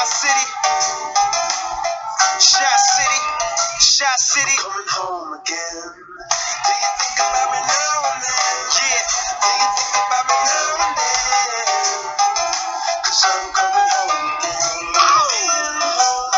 Shot 0.00 0.08
City. 0.08 0.46
Shot 2.40 2.80
City. 2.80 3.20
Shot 3.84 4.16
City. 4.16 4.56
Coming 4.56 4.88
home 4.88 5.32
again. 5.36 5.92
Do 5.92 6.72
you 6.72 6.90
think 7.04 7.16
about 7.20 7.48
me 7.52 7.60
now 7.60 8.08
and 8.08 8.20
then? 8.24 8.56
Yeah. 8.80 9.04
Do 9.44 9.50
you 9.60 9.68
think 9.76 9.92
about 10.00 10.24
me 10.24 10.36
now 10.40 10.72
and 10.88 10.96
then? 10.96 11.68
Cause 13.04 13.22
I'm 13.28 13.44
coming 13.52 13.88
home 13.92 14.24
again. 14.40 14.88
Oh. 15.04 16.32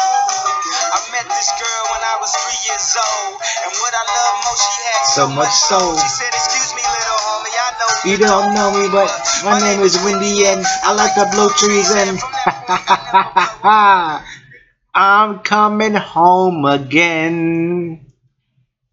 I 0.90 0.98
met 1.14 1.26
this 1.30 1.50
girl 1.54 1.82
when 1.94 2.02
I 2.02 2.18
was 2.18 2.34
three 2.42 2.60
years 2.66 2.88
old, 2.98 3.38
and 3.62 3.72
what 3.78 3.92
I 3.94 4.04
love 4.10 4.36
most, 4.42 4.62
she 4.74 4.82
had 4.90 5.06
So 5.06 5.24
much 5.30 5.54
soul. 5.54 5.94
She 6.02 6.10
said, 6.10 6.34
"Excuse 6.34 6.74
me, 6.74 6.82
little 6.82 7.20
homie, 7.30 7.54
I 7.54 7.70
know 7.78 8.10
You 8.10 8.16
don't 8.18 8.54
know 8.58 8.68
me, 8.74 8.90
but 8.90 9.06
my 9.46 9.60
name 9.62 9.86
is 9.86 10.02
Windy 10.02 10.46
and 10.50 10.66
I 10.82 10.94
like 10.98 11.14
to 11.14 11.30
blow 11.30 11.46
trees 11.54 11.94
and 11.94 12.18
Ah, 13.64 14.26
I'm 14.92 15.38
coming 15.38 15.94
home 15.94 16.64
again. 16.64 18.12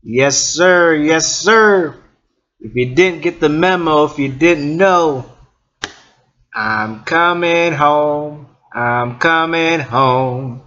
Yes, 0.03 0.37
sir. 0.37 0.95
Yes, 0.95 1.25
sir. 1.25 1.95
If 2.59 2.75
you 2.75 2.93
didn't 2.93 3.21
get 3.21 3.39
the 3.39 3.49
memo, 3.49 4.05
if 4.05 4.19
you 4.19 4.29
didn't 4.29 4.77
know, 4.77 5.25
I'm 6.53 7.03
coming 7.03 7.73
home. 7.73 8.47
I'm 8.71 9.17
coming 9.17 9.79
home. 9.79 10.61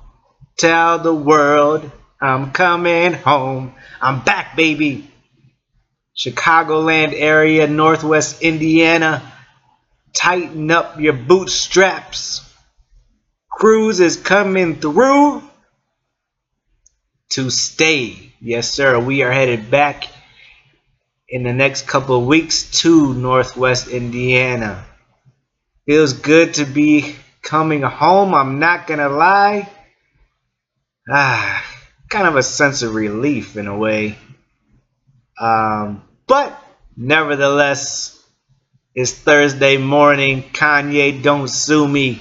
Tell 0.58 0.98
the 0.98 1.14
world 1.14 1.90
I'm 2.20 2.50
coming 2.50 3.12
home. 3.12 3.74
I'm 4.00 4.24
back, 4.24 4.56
baby. 4.56 5.08
Chicagoland 6.16 7.14
area, 7.14 7.68
Northwest 7.68 8.42
Indiana. 8.42 9.22
Tighten 10.12 10.70
up 10.70 10.98
your 10.98 11.14
bootstraps. 11.14 12.51
Cruise 13.52 14.00
is 14.00 14.16
coming 14.16 14.80
through 14.80 15.42
to 17.30 17.50
stay. 17.50 18.32
Yes, 18.40 18.72
sir. 18.72 18.98
We 18.98 19.22
are 19.22 19.30
headed 19.30 19.70
back 19.70 20.04
in 21.28 21.44
the 21.44 21.52
next 21.52 21.86
couple 21.86 22.18
of 22.18 22.26
weeks 22.26 22.80
to 22.80 23.14
Northwest 23.14 23.88
Indiana. 23.88 24.84
Feels 25.86 26.14
good 26.14 26.54
to 26.54 26.64
be 26.64 27.14
coming 27.42 27.82
home. 27.82 28.34
I'm 28.34 28.58
not 28.58 28.86
gonna 28.86 29.08
lie. 29.08 29.68
Ah, 31.08 31.64
kind 32.08 32.26
of 32.26 32.36
a 32.36 32.42
sense 32.42 32.82
of 32.82 32.94
relief 32.94 33.56
in 33.56 33.66
a 33.66 33.76
way. 33.76 34.18
Um, 35.38 36.02
but 36.26 36.58
nevertheless, 36.96 38.18
it's 38.94 39.12
Thursday 39.12 39.76
morning. 39.76 40.42
Kanye, 40.42 41.22
don't 41.22 41.48
sue 41.48 41.86
me. 41.86 42.20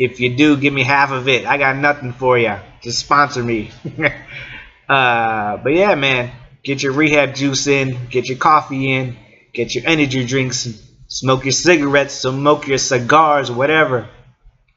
If 0.00 0.18
you 0.18 0.34
do, 0.34 0.56
give 0.56 0.72
me 0.72 0.82
half 0.82 1.10
of 1.10 1.28
it. 1.28 1.44
I 1.44 1.58
got 1.58 1.76
nothing 1.76 2.14
for 2.14 2.38
you. 2.38 2.56
Just 2.80 3.00
sponsor 3.00 3.44
me. 3.44 3.70
uh, 4.88 5.58
but 5.58 5.74
yeah, 5.74 5.94
man, 5.94 6.32
get 6.64 6.82
your 6.82 6.92
rehab 6.92 7.34
juice 7.34 7.66
in, 7.66 8.06
get 8.08 8.26
your 8.26 8.38
coffee 8.38 8.90
in, 8.90 9.18
get 9.52 9.74
your 9.74 9.84
energy 9.86 10.24
drinks, 10.24 10.66
smoke 11.08 11.44
your 11.44 11.52
cigarettes, 11.52 12.14
smoke 12.14 12.66
your 12.66 12.78
cigars, 12.78 13.50
whatever. 13.50 14.08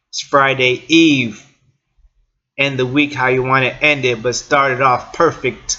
It's 0.09 0.19
Friday 0.19 0.83
Eve. 0.89 1.41
End 2.57 2.77
the 2.77 2.85
week 2.85 3.13
how 3.13 3.27
you 3.27 3.43
want 3.43 3.63
to 3.63 3.81
end 3.81 4.03
it, 4.03 4.21
but 4.21 4.35
start 4.35 4.73
it 4.73 4.81
off 4.81 5.13
perfect. 5.13 5.77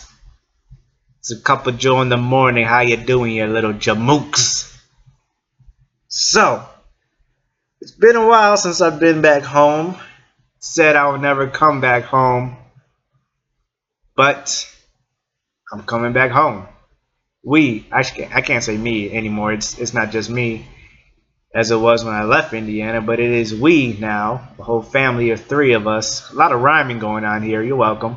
It's 1.18 1.32
a 1.32 1.38
cup 1.38 1.66
of 1.66 1.76
joe 1.76 2.00
in 2.00 2.08
the 2.08 2.16
morning. 2.16 2.64
How 2.64 2.80
you 2.80 2.96
doing, 2.96 3.32
you 3.32 3.44
little 3.46 3.74
jamooks? 3.74 4.74
So, 6.08 6.66
it's 7.84 7.92
been 7.92 8.16
a 8.16 8.26
while 8.26 8.56
since 8.56 8.80
I've 8.80 8.98
been 8.98 9.20
back 9.20 9.42
home. 9.42 9.96
Said 10.58 10.96
I 10.96 11.10
would 11.10 11.20
never 11.20 11.48
come 11.48 11.82
back 11.82 12.04
home. 12.04 12.56
But 14.16 14.66
I'm 15.70 15.82
coming 15.82 16.14
back 16.14 16.30
home. 16.30 16.66
We, 17.44 17.86
I 17.92 18.02
can't, 18.02 18.34
I 18.34 18.40
can't 18.40 18.64
say 18.64 18.74
me 18.78 19.14
anymore. 19.14 19.52
It's 19.52 19.78
it's 19.78 19.92
not 19.92 20.12
just 20.12 20.30
me 20.30 20.66
as 21.54 21.70
it 21.70 21.76
was 21.76 22.02
when 22.06 22.14
I 22.14 22.24
left 22.24 22.54
Indiana, 22.54 23.02
but 23.02 23.20
it 23.20 23.30
is 23.30 23.54
we 23.54 23.98
now, 24.00 24.48
a 24.58 24.62
whole 24.62 24.80
family 24.80 25.30
of 25.32 25.44
three 25.44 25.74
of 25.74 25.86
us. 25.86 26.30
A 26.30 26.34
lot 26.36 26.52
of 26.52 26.62
rhyming 26.62 27.00
going 27.00 27.26
on 27.26 27.42
here. 27.42 27.62
You're 27.62 27.76
welcome, 27.76 28.16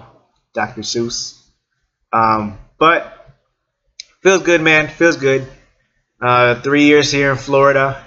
Dr. 0.53 0.81
Seuss. 0.81 1.45
Um, 2.13 2.57
but 2.77 3.35
feels 4.23 4.43
good, 4.43 4.61
man. 4.61 4.87
Feels 4.87 5.17
good. 5.17 5.45
Uh, 6.21 6.61
three 6.61 6.85
years 6.85 7.11
here 7.11 7.31
in 7.31 7.37
Florida. 7.37 8.06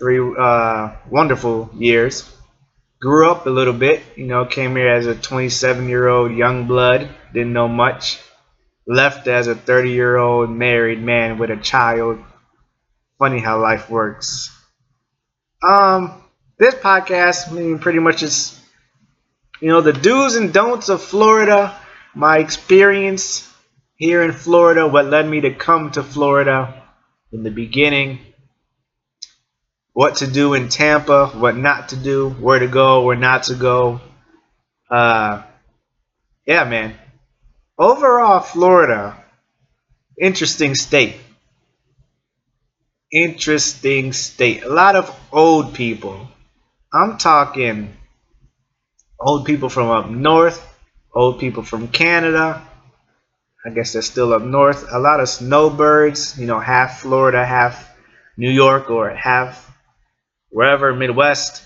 Three 0.00 0.18
uh, 0.18 0.96
wonderful 1.10 1.68
years. 1.76 2.26
Grew 3.02 3.30
up 3.30 3.44
a 3.44 3.50
little 3.50 3.74
bit. 3.74 4.02
You 4.16 4.26
know, 4.26 4.46
came 4.46 4.74
here 4.74 4.88
as 4.88 5.06
a 5.06 5.14
27 5.14 5.90
year 5.90 6.08
old 6.08 6.32
young 6.32 6.66
blood. 6.66 7.10
Didn't 7.34 7.52
know 7.52 7.68
much. 7.68 8.18
Left 8.86 9.28
as 9.28 9.46
a 9.46 9.54
30 9.54 9.90
year 9.90 10.16
old 10.16 10.48
married 10.48 11.02
man 11.02 11.36
with 11.36 11.50
a 11.50 11.58
child. 11.58 12.18
Funny 13.18 13.40
how 13.40 13.60
life 13.60 13.90
works. 13.90 14.48
Um, 15.62 16.24
this 16.58 16.74
podcast, 16.74 17.50
I 17.50 17.52
mean, 17.52 17.78
pretty 17.78 17.98
much 17.98 18.22
is, 18.22 18.58
you 19.60 19.68
know, 19.68 19.82
the 19.82 19.92
do's 19.92 20.34
and 20.36 20.50
don'ts 20.50 20.88
of 20.88 21.02
Florida, 21.02 21.78
my 22.14 22.38
experience 22.38 23.46
here 23.96 24.22
in 24.22 24.32
Florida, 24.32 24.88
what 24.88 25.04
led 25.04 25.28
me 25.28 25.42
to 25.42 25.52
come 25.52 25.90
to 25.90 26.02
Florida 26.02 26.82
in 27.32 27.42
the 27.42 27.50
beginning, 27.50 28.20
what 29.92 30.16
to 30.16 30.26
do 30.26 30.54
in 30.54 30.68
Tampa, 30.68 31.28
what 31.28 31.56
not 31.56 31.90
to 31.90 31.96
do, 31.96 32.30
where 32.30 32.58
to 32.58 32.68
go, 32.68 33.02
where 33.02 33.16
not 33.16 33.44
to 33.44 33.54
go. 33.54 34.00
Uh, 34.90 35.42
yeah, 36.46 36.64
man. 36.64 36.94
Overall, 37.78 38.40
Florida, 38.40 39.16
interesting 40.20 40.74
state. 40.74 41.16
Interesting 43.12 44.12
state. 44.12 44.64
A 44.64 44.68
lot 44.68 44.94
of 44.94 45.14
old 45.32 45.74
people. 45.74 46.28
I'm 46.92 47.18
talking 47.18 47.96
old 49.18 49.46
people 49.46 49.68
from 49.68 49.90
up 49.90 50.10
north, 50.10 50.64
old 51.14 51.40
people 51.40 51.62
from 51.62 51.88
Canada. 51.88 52.62
I 53.64 53.70
guess 53.70 53.92
they're 53.92 54.02
still 54.02 54.32
up 54.32 54.42
north. 54.42 54.86
A 54.90 54.98
lot 54.98 55.20
of 55.20 55.28
snowbirds, 55.28 56.38
you 56.38 56.46
know, 56.46 56.58
half 56.58 57.00
Florida, 57.00 57.44
half 57.44 57.94
New 58.36 58.50
York, 58.50 58.90
or 58.90 59.10
half 59.10 59.70
wherever, 60.50 60.94
Midwest. 60.94 61.62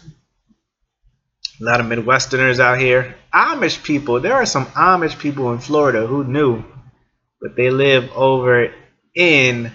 A 1.60 1.64
lot 1.64 1.80
of 1.80 1.86
Midwesterners 1.86 2.58
out 2.58 2.78
here. 2.78 3.14
Amish 3.32 3.82
people. 3.82 4.20
There 4.20 4.34
are 4.34 4.46
some 4.46 4.66
Amish 4.66 5.18
people 5.18 5.52
in 5.52 5.58
Florida 5.58 6.06
who 6.06 6.24
knew, 6.24 6.64
but 7.40 7.56
they 7.56 7.70
live 7.70 8.10
over 8.14 8.72
in, 9.14 9.72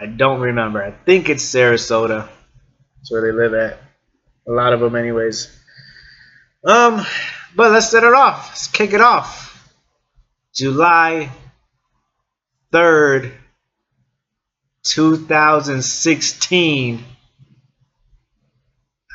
I 0.00 0.06
don't 0.06 0.40
remember. 0.40 0.82
I 0.82 0.90
think 0.90 1.28
it's 1.28 1.44
Sarasota. 1.44 2.28
That's 2.96 3.10
where 3.10 3.22
they 3.22 3.32
live 3.32 3.54
at. 3.54 3.78
A 4.46 4.52
lot 4.52 4.72
of 4.72 4.80
them, 4.80 4.96
anyways. 4.96 5.54
Um, 6.64 7.04
but 7.56 7.70
let's 7.70 7.90
set 7.90 8.04
it 8.04 8.12
off. 8.12 8.48
Let's 8.50 8.68
kick 8.68 8.92
it 8.92 9.00
off. 9.00 9.46
July 10.54 11.30
3rd, 12.72 13.32
2016. 14.82 17.04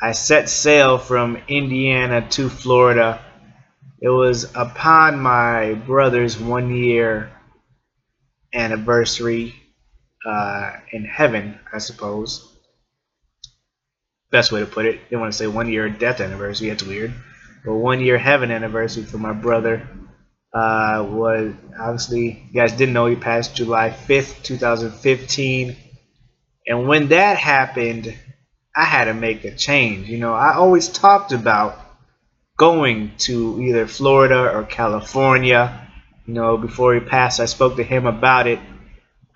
I 0.03 0.11
set 0.11 0.49
sail 0.49 0.97
from 0.97 1.41
Indiana 1.47 2.27
to 2.31 2.49
Florida. 2.49 3.23
It 4.01 4.09
was 4.09 4.53
upon 4.53 5.17
my 5.17 5.75
brother's 5.75 6.37
one 6.37 6.75
year 6.75 7.31
anniversary 8.53 9.55
uh, 10.27 10.73
in 10.91 11.05
heaven, 11.05 11.57
I 11.71 11.77
suppose. 11.77 12.45
Best 14.29 14.51
way 14.51 14.59
to 14.59 14.65
put 14.65 14.87
it. 14.87 15.09
Didn't 15.09 15.21
want 15.21 15.31
to 15.31 15.37
say 15.37 15.47
one 15.47 15.71
year 15.71 15.87
death 15.87 16.19
anniversary, 16.19 16.67
that's 16.67 16.83
weird. 16.83 17.13
But 17.63 17.75
one 17.75 18.01
year 18.01 18.17
heaven 18.17 18.51
anniversary 18.51 19.03
for 19.03 19.19
my 19.19 19.31
brother 19.31 19.87
uh, 20.53 21.07
was 21.09 21.53
obviously, 21.79 22.45
you 22.51 22.59
guys 22.59 22.73
didn't 22.73 22.93
know 22.93 23.05
he 23.05 23.15
passed 23.15 23.55
July 23.55 23.89
5th, 23.89 24.43
2015. 24.43 25.77
And 26.67 26.89
when 26.89 27.07
that 27.07 27.37
happened, 27.37 28.13
I 28.75 28.85
had 28.85 29.05
to 29.05 29.13
make 29.13 29.45
a 29.45 29.55
change. 29.55 30.09
You 30.09 30.17
know, 30.17 30.33
I 30.33 30.55
always 30.55 30.89
talked 30.89 31.31
about 31.31 31.79
going 32.57 33.11
to 33.17 33.61
either 33.61 33.85
Florida 33.87 34.51
or 34.51 34.63
California. 34.63 35.87
You 36.25 36.33
know, 36.33 36.57
before 36.57 36.95
he 36.95 36.99
passed, 36.99 37.39
I 37.39 37.45
spoke 37.45 37.75
to 37.75 37.83
him 37.83 38.07
about 38.07 38.47
it. 38.47 38.59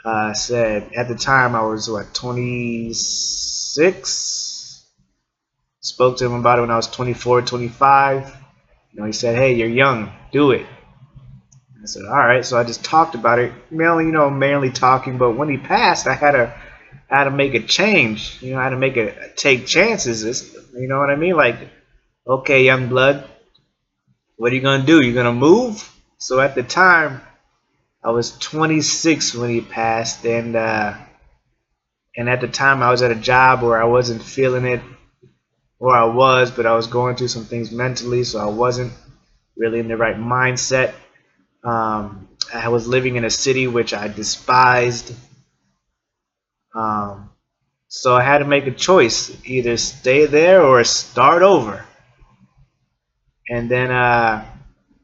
Uh, 0.03 0.33
said 0.33 0.91
at 0.95 1.07
the 1.07 1.15
time 1.15 1.55
I 1.55 1.61
was 1.63 1.89
what 1.89 2.13
26. 2.13 4.85
Spoke 5.81 6.17
to 6.17 6.25
him 6.25 6.33
about 6.33 6.59
it 6.59 6.61
when 6.61 6.69
I 6.71 6.75
was 6.75 6.87
24, 6.87 7.41
25. 7.41 8.37
You 8.93 8.99
know, 8.99 9.05
he 9.05 9.11
said, 9.11 9.35
"Hey, 9.35 9.53
you're 9.53 9.67
young. 9.67 10.11
Do 10.31 10.51
it." 10.51 10.65
I 11.81 11.85
said, 11.85 12.05
"All 12.05 12.15
right." 12.15 12.45
So 12.45 12.57
I 12.57 12.63
just 12.63 12.83
talked 12.83 13.15
about 13.15 13.39
it, 13.39 13.51
mainly, 13.69 14.05
you 14.05 14.11
know, 14.11 14.29
mainly 14.29 14.71
talking. 14.71 15.17
But 15.17 15.31
when 15.31 15.49
he 15.49 15.57
passed, 15.57 16.07
I 16.07 16.13
had 16.13 16.31
to 16.31 16.53
Had 17.07 17.25
to 17.25 17.31
make 17.31 17.53
a 17.53 17.61
change. 17.61 18.41
You 18.41 18.53
know, 18.53 18.59
how 18.61 18.69
to 18.69 18.77
make 18.77 18.97
a 18.97 19.29
take 19.35 19.65
chances. 19.65 20.23
It's, 20.23 20.53
you 20.73 20.87
know 20.87 20.99
what 20.99 21.09
I 21.09 21.15
mean? 21.15 21.35
Like, 21.35 21.57
okay, 22.27 22.63
young 22.63 22.89
blood, 22.89 23.23
what 24.37 24.51
are 24.51 24.55
you 24.55 24.61
gonna 24.61 24.85
do? 24.85 25.01
You're 25.01 25.13
gonna 25.13 25.33
move? 25.33 25.89
So 26.17 26.39
at 26.39 26.55
the 26.55 26.63
time, 26.63 27.21
I 28.03 28.11
was 28.11 28.37
26 28.39 29.35
when 29.35 29.49
he 29.49 29.61
passed, 29.61 30.25
and 30.25 30.55
uh, 30.55 30.95
and 32.15 32.29
at 32.29 32.41
the 32.41 32.47
time 32.47 32.81
I 32.81 32.91
was 32.91 33.01
at 33.01 33.11
a 33.11 33.15
job 33.15 33.61
where 33.61 33.81
I 33.81 33.85
wasn't 33.85 34.21
feeling 34.23 34.65
it, 34.65 34.81
or 35.79 35.95
I 35.95 36.05
was, 36.05 36.51
but 36.51 36.65
I 36.65 36.75
was 36.75 36.87
going 36.87 37.15
through 37.15 37.29
some 37.29 37.45
things 37.45 37.71
mentally, 37.71 38.23
so 38.23 38.39
I 38.39 38.47
wasn't 38.47 38.93
really 39.57 39.79
in 39.79 39.87
the 39.87 39.97
right 39.97 40.17
mindset. 40.17 40.93
Um, 41.63 42.27
I 42.53 42.69
was 42.69 42.87
living 42.87 43.15
in 43.15 43.25
a 43.25 43.29
city 43.29 43.67
which 43.67 43.93
I 43.93 44.07
despised. 44.07 45.13
Um, 46.77 47.29
so 47.87 48.15
I 48.15 48.21
had 48.21 48.39
to 48.39 48.45
make 48.45 48.67
a 48.67 48.71
choice 48.71 49.35
either 49.45 49.77
stay 49.77 50.25
there 50.25 50.61
or 50.61 50.83
start 50.83 51.41
over. 51.41 51.83
And 53.49 53.71
then 53.71 53.89
uh, 53.91 54.45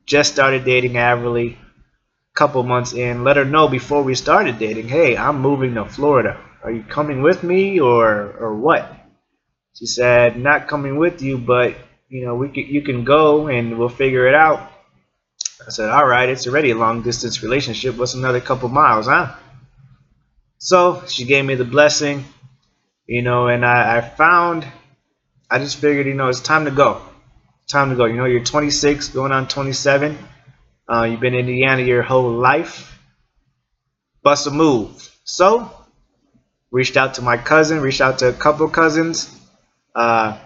just 0.05 0.33
started 0.33 0.65
dating 0.65 0.97
Averly 0.97 1.53
a 1.53 2.35
couple 2.35 2.61
months 2.63 2.93
in. 2.93 3.23
Let 3.23 3.37
her 3.37 3.45
know 3.45 3.67
before 3.67 4.03
we 4.03 4.15
started 4.15 4.59
dating 4.59 4.89
hey, 4.89 5.17
I'm 5.17 5.39
moving 5.39 5.75
to 5.75 5.85
Florida. 5.85 6.39
Are 6.63 6.71
you 6.71 6.83
coming 6.83 7.21
with 7.21 7.41
me 7.43 7.79
or, 7.79 8.35
or 8.39 8.55
what? 8.55 8.93
She 9.73 9.85
said, 9.85 10.37
Not 10.37 10.67
coming 10.67 10.97
with 10.97 11.21
you, 11.21 11.37
but 11.37 11.75
you 12.09 12.25
know, 12.25 12.35
we 12.35 12.49
can, 12.49 12.67
you 12.67 12.81
can 12.83 13.05
go 13.05 13.47
and 13.47 13.79
we'll 13.79 13.89
figure 13.89 14.27
it 14.27 14.35
out. 14.35 14.71
I 15.65 15.69
said, 15.69 15.89
all 15.89 16.05
right, 16.05 16.29
it's 16.29 16.45
already 16.45 16.71
a 16.71 16.75
long 16.75 17.01
distance 17.01 17.41
relationship. 17.41 17.95
What's 17.95 18.13
another 18.13 18.41
couple 18.41 18.69
miles, 18.69 19.07
huh? 19.07 19.33
So 20.63 21.03
she 21.07 21.25
gave 21.25 21.43
me 21.43 21.55
the 21.55 21.65
blessing, 21.65 22.23
you 23.05 23.21
know, 23.21 23.49
and 23.49 23.65
I, 23.65 23.97
I 23.97 24.01
found, 24.01 24.65
I 25.51 25.59
just 25.59 25.75
figured, 25.75 26.05
you 26.05 26.13
know, 26.13 26.29
it's 26.29 26.39
time 26.39 26.63
to 26.63 26.71
go. 26.71 27.01
Time 27.67 27.89
to 27.89 27.97
go. 27.97 28.05
You 28.05 28.15
know, 28.15 28.23
you're 28.23 28.45
26, 28.45 29.09
going 29.09 29.33
on 29.33 29.49
27. 29.49 30.17
Uh, 30.89 31.03
you've 31.03 31.19
been 31.19 31.33
in 31.33 31.49
Indiana 31.49 31.81
your 31.81 32.01
whole 32.01 32.31
life. 32.31 32.97
Bust 34.21 34.47
a 34.47 34.51
move. 34.51 35.13
So, 35.25 35.69
reached 36.71 36.95
out 36.95 37.15
to 37.15 37.21
my 37.21 37.35
cousin, 37.35 37.81
reached 37.81 37.99
out 37.99 38.19
to 38.19 38.29
a 38.29 38.33
couple 38.33 38.69
cousins. 38.69 39.37
Uh, 39.93 40.39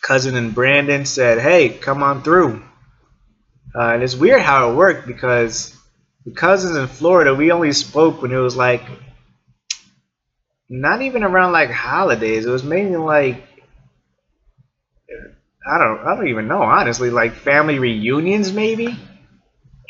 cousin 0.00 0.36
and 0.36 0.54
Brandon 0.54 1.04
said, 1.04 1.40
hey, 1.40 1.70
come 1.70 2.04
on 2.04 2.22
through. 2.22 2.62
Uh, 3.74 3.94
and 3.94 4.02
it's 4.04 4.14
weird 4.14 4.42
how 4.42 4.70
it 4.70 4.76
worked 4.76 5.08
because 5.08 5.76
the 6.24 6.30
cousins 6.30 6.76
in 6.76 6.86
Florida, 6.86 7.34
we 7.34 7.50
only 7.50 7.72
spoke 7.72 8.22
when 8.22 8.30
it 8.30 8.38
was 8.38 8.54
like 8.54 8.82
not 10.68 11.02
even 11.02 11.22
around 11.24 11.52
like 11.52 11.70
holidays. 11.70 12.46
It 12.46 12.50
was 12.50 12.64
mainly 12.64 12.96
like 12.96 13.42
I 15.66 15.78
don't 15.78 16.00
I 16.00 16.14
don't 16.16 16.28
even 16.28 16.48
know 16.48 16.62
honestly, 16.62 17.10
like 17.10 17.34
family 17.34 17.78
reunions 17.78 18.52
maybe. 18.52 18.96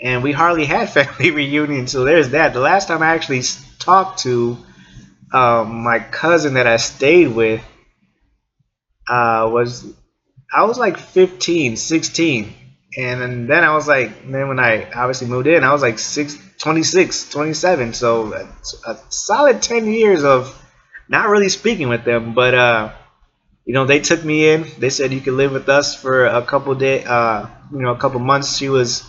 And 0.02 0.22
we 0.22 0.32
hardly 0.32 0.64
had 0.64 0.90
family 0.98 1.30
reunions, 1.30 1.92
so 1.92 2.04
there's 2.04 2.30
that. 2.30 2.52
The 2.52 2.60
last 2.60 2.88
time 2.88 3.02
I 3.02 3.14
actually 3.14 3.42
talked 3.78 4.20
to 4.20 4.58
um, 5.32 5.82
my 5.84 5.98
cousin 6.00 6.54
that 6.54 6.66
I 6.66 6.76
stayed 6.76 7.28
with 7.28 7.62
uh, 9.08 9.48
was 9.52 9.84
I 10.54 10.64
was 10.64 10.78
like 10.78 10.98
15, 10.98 11.76
16 11.76 12.54
and 12.96 13.48
then 13.48 13.64
I 13.64 13.74
was 13.74 13.86
like, 13.86 14.30
then 14.30 14.48
when 14.48 14.58
I 14.58 14.90
obviously 14.90 15.28
moved 15.28 15.46
in, 15.46 15.62
I 15.62 15.72
was 15.72 15.82
like 15.82 15.98
six, 15.98 16.38
26, 16.58 17.28
27. 17.30 17.92
So 17.92 18.32
a, 18.34 18.90
a 18.90 18.98
solid 19.10 19.62
10 19.62 19.86
years 19.86 20.24
of 20.24 20.54
not 21.08 21.28
really 21.28 21.48
speaking 21.48 21.88
with 21.88 22.04
them. 22.04 22.34
But, 22.34 22.54
uh, 22.54 22.92
you 23.64 23.74
know, 23.74 23.86
they 23.86 24.00
took 24.00 24.24
me 24.24 24.48
in. 24.48 24.66
They 24.78 24.90
said 24.90 25.12
you 25.12 25.20
could 25.20 25.34
live 25.34 25.52
with 25.52 25.68
us 25.68 25.94
for 25.94 26.26
a 26.26 26.42
couple 26.42 26.74
day, 26.74 27.04
uh, 27.04 27.46
you 27.72 27.80
know, 27.80 27.92
a 27.92 27.98
couple 27.98 28.20
months. 28.20 28.56
She 28.56 28.68
was, 28.68 29.04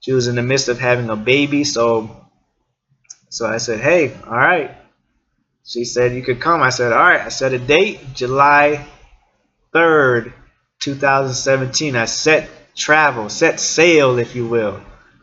she 0.00 0.12
was 0.12 0.28
in 0.28 0.36
the 0.36 0.42
midst 0.42 0.68
of 0.68 0.78
having 0.78 1.10
a 1.10 1.16
baby. 1.16 1.64
So, 1.64 2.24
so 3.28 3.46
I 3.46 3.58
said, 3.58 3.80
hey, 3.80 4.14
all 4.26 4.36
right. 4.36 4.70
She 5.64 5.84
said 5.84 6.14
you 6.14 6.22
could 6.22 6.40
come. 6.40 6.62
I 6.62 6.70
said, 6.70 6.92
all 6.92 6.98
right. 6.98 7.20
I 7.20 7.28
set 7.30 7.52
a 7.52 7.58
date, 7.58 8.00
July 8.14 8.86
3rd, 9.74 10.32
2017. 10.80 11.96
I 11.96 12.04
set 12.04 12.48
travel, 12.76 13.28
set 13.28 13.60
sail, 13.60 14.18
if 14.18 14.34
you 14.34 14.46
will, 14.46 14.80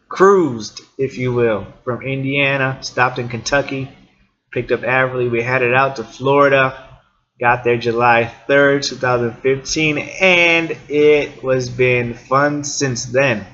cruised, 0.10 0.82
if 0.98 1.18
you 1.18 1.34
will, 1.34 1.68
from 1.84 2.02
Indiana, 2.02 2.80
stopped 2.82 3.20
in 3.20 3.30
Kentucky, 3.30 3.90
picked 4.52 4.72
up 4.72 4.84
Averly. 4.84 5.30
We 5.30 5.42
headed 5.42 5.74
out 5.74 5.96
to 5.96 6.04
Florida, 6.04 7.00
got 7.40 7.64
there 7.64 7.78
July 7.78 8.32
3rd, 8.48 8.88
2015, 8.88 9.98
and 9.98 10.78
it 10.90 11.44
was 11.44 11.70
been 11.70 12.14
fun 12.14 12.64
since 12.64 13.06
then. 13.06 13.46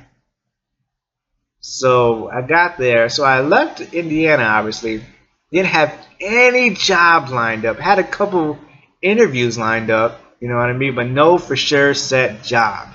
So 1.60 2.30
I 2.30 2.42
got 2.42 2.78
there. 2.78 3.10
So 3.10 3.24
I 3.24 3.42
left 3.42 3.82
Indiana, 3.94 4.44
obviously. 4.44 5.04
Didn't 5.52 5.68
have 5.68 5.94
any 6.20 6.72
jobs 6.72 7.32
lined 7.32 7.66
up. 7.66 7.78
Had 7.78 8.00
a 8.00 8.04
couple 8.04 8.58
interviews 9.02 9.58
lined 9.58 9.90
up, 9.90 10.20
you 10.40 10.50
know 10.50 10.56
what 10.56 10.70
I 10.70 10.74
mean? 10.74 10.96
But 10.96 11.08
no 11.08 11.38
for 11.38 11.56
sure 11.56 11.94
set 11.94 12.44
job. 12.44 12.90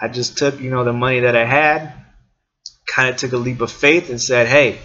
I 0.00 0.08
just 0.08 0.38
took, 0.38 0.60
you 0.60 0.70
know, 0.70 0.84
the 0.84 0.92
money 0.92 1.20
that 1.20 1.36
I 1.36 1.44
had, 1.44 1.92
kind 2.86 3.10
of 3.10 3.16
took 3.16 3.32
a 3.32 3.36
leap 3.36 3.60
of 3.60 3.70
faith 3.70 4.10
and 4.10 4.20
said, 4.20 4.46
hey, 4.46 4.78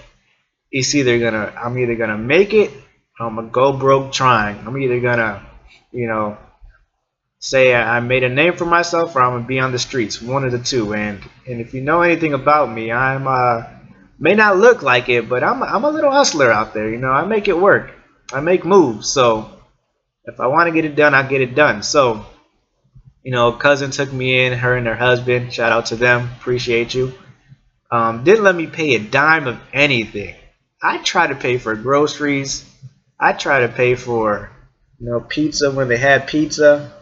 it's 0.71 0.93
either 0.95 1.19
gonna, 1.19 1.53
I'm 1.57 1.77
either 1.77 1.95
gonna 1.95 2.17
make 2.17 2.53
it, 2.53 2.71
or 3.19 3.27
I'm 3.27 3.35
gonna 3.35 3.47
go 3.49 3.73
broke 3.73 4.11
trying. 4.11 4.59
I'm 4.65 4.77
either 4.77 4.99
gonna, 4.99 5.45
you 5.91 6.07
know, 6.07 6.37
say 7.39 7.75
I 7.75 7.99
made 7.99 8.23
a 8.23 8.29
name 8.29 8.55
for 8.55 8.65
myself 8.65 9.15
or 9.15 9.21
I'm 9.21 9.33
gonna 9.33 9.45
be 9.45 9.59
on 9.59 9.71
the 9.71 9.79
streets, 9.79 10.21
one 10.21 10.43
of 10.43 10.51
the 10.51 10.59
two. 10.59 10.93
And 10.93 11.21
and 11.47 11.61
if 11.61 11.73
you 11.73 11.81
know 11.81 12.01
anything 12.01 12.33
about 12.33 12.71
me, 12.71 12.91
I'm 12.91 13.27
uh 13.27 13.63
may 14.19 14.33
not 14.33 14.57
look 14.57 14.81
like 14.81 15.09
it, 15.09 15.29
but 15.29 15.43
I'm 15.43 15.61
I'm 15.61 15.83
a 15.83 15.89
little 15.89 16.11
hustler 16.11 16.51
out 16.51 16.73
there. 16.73 16.89
You 16.89 16.97
know, 16.97 17.11
I 17.11 17.25
make 17.25 17.47
it 17.47 17.57
work. 17.57 17.91
I 18.33 18.41
make 18.41 18.65
moves. 18.65 19.09
So 19.09 19.49
if 20.25 20.39
I 20.39 20.47
want 20.47 20.67
to 20.67 20.73
get 20.73 20.85
it 20.85 20.95
done, 20.95 21.13
I 21.13 21.21
get 21.27 21.41
it 21.41 21.55
done. 21.55 21.83
So 21.83 22.25
you 23.23 23.31
know, 23.31 23.51
cousin 23.51 23.91
took 23.91 24.11
me 24.11 24.45
in, 24.45 24.53
her 24.53 24.75
and 24.75 24.85
her 24.85 24.95
husband. 24.95 25.53
Shout 25.53 25.71
out 25.71 25.87
to 25.87 25.95
them. 25.95 26.29
Appreciate 26.39 26.93
you. 26.93 27.13
Um, 27.91 28.23
didn't 28.23 28.43
let 28.43 28.55
me 28.55 28.67
pay 28.67 28.95
a 28.95 28.99
dime 28.99 29.47
of 29.47 29.59
anything. 29.73 30.35
I 30.85 30.97
try 30.97 31.27
to 31.27 31.35
pay 31.35 31.57
for 31.57 31.75
groceries. 31.75 32.63
I 33.19 33.33
try 33.33 33.61
to 33.61 33.69
pay 33.69 33.95
for, 33.95 34.51
you 34.99 35.09
know, 35.09 35.19
pizza 35.19 35.71
when 35.71 35.87
they 35.87 35.97
had 35.97 36.27
pizza. 36.27 36.93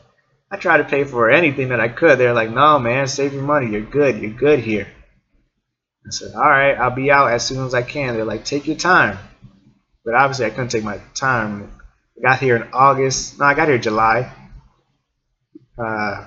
I 0.52 0.58
try 0.58 0.78
to 0.78 0.84
pay 0.84 1.04
for 1.04 1.30
anything 1.30 1.70
that 1.70 1.80
I 1.80 1.90
could. 1.90 2.18
They're 2.18 2.34
like, 2.34 2.52
no, 2.52 2.80
man, 2.80 3.08
save 3.08 3.34
your 3.34 3.44
money. 3.44 3.72
You're 3.72 3.82
good. 3.82 4.18
You're 4.22 4.32
good 4.32 4.60
here. 4.60 4.88
I 6.06 6.10
said, 6.12 6.34
all 6.36 6.42
right, 6.42 6.78
I'll 6.78 6.96
be 6.96 7.12
out 7.12 7.32
as 7.32 7.46
soon 7.46 7.66
as 7.66 7.74
I 7.74 7.82
can. 7.82 8.14
They're 8.14 8.26
like, 8.26 8.46
take 8.46 8.68
your 8.68 8.76
time. 8.76 9.18
But 10.06 10.16
obviously, 10.16 10.46
I 10.46 10.50
couldn't 10.52 10.70
take 10.70 10.84
my 10.84 11.00
time. 11.16 11.72
I 12.18 12.22
got 12.22 12.40
here 12.40 12.56
in 12.56 12.68
August. 12.74 13.40
No, 13.40 13.46
I 13.46 13.54
got 13.54 13.68
here 13.68 13.78
July 13.78 14.32
uh, 15.78 16.26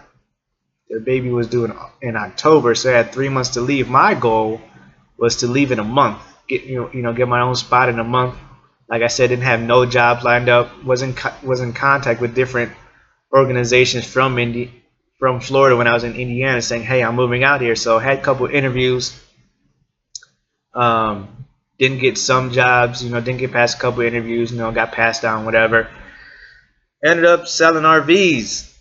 their 0.89 1.01
baby 1.01 1.31
was 1.31 1.49
due 1.49 1.65
in, 1.65 1.73
in 2.03 2.17
October, 2.17 2.75
so 2.75 2.91
I 2.91 2.97
had 2.97 3.13
three 3.13 3.29
months 3.29 3.51
to 3.51 3.61
leave. 3.61 3.89
My 3.89 4.15
goal 4.15 4.61
was 5.17 5.37
to 5.37 5.47
leave 5.47 5.73
in 5.73 5.79
a 5.79 5.85
month, 5.85 6.23
get 6.49 6.65
you 6.65 6.77
know, 6.77 6.91
you 6.93 7.03
know 7.03 7.13
get 7.13 7.29
my 7.29 7.41
own 7.41 7.55
spot 7.55 7.89
in 7.89 7.99
a 7.99 8.05
month. 8.05 8.37
Like 8.89 9.03
I 9.03 9.09
said, 9.09 9.29
didn't 9.29 9.45
have 9.45 9.61
no 9.61 9.85
jobs 9.87 10.25
lined 10.25 10.49
up. 10.49 10.85
was 10.85 11.03
in 11.03 11.15
was 11.43 11.61
in 11.61 11.73
contact 11.73 12.21
with 12.21 12.35
different 12.35 12.73
organizations 13.33 14.07
from 14.07 14.39
Indi- 14.39 14.73
from 15.19 15.41
Florida 15.41 15.77
when 15.77 15.87
I 15.87 15.95
was 15.95 16.05
in 16.05 16.15
Indiana, 16.15 16.63
saying, 16.63 16.83
"Hey, 16.85 17.03
I'm 17.03 17.17
moving 17.17 17.43
out 17.45 17.61
here." 17.61 17.77
So 17.77 17.99
I 17.99 18.03
had 18.03 18.19
a 18.19 18.23
couple 18.23 18.47
interviews. 18.47 19.19
Um, 20.75 21.47
didn't 21.79 21.99
get 21.99 22.19
some 22.19 22.53
jobs, 22.53 23.03
you 23.03 23.11
know, 23.11 23.21
didn't 23.21 23.41
get 23.41 23.53
past 23.53 23.79
a 23.79 23.81
couple 23.81 24.03
interviews, 24.03 24.51
you 24.53 24.59
know, 24.59 24.71
got 24.73 24.93
passed 24.93 25.23
down, 25.23 25.45
whatever. 25.45 25.89
Ended 27.05 27.25
up 27.25 27.47
selling 27.47 27.85
RVs 27.85 28.77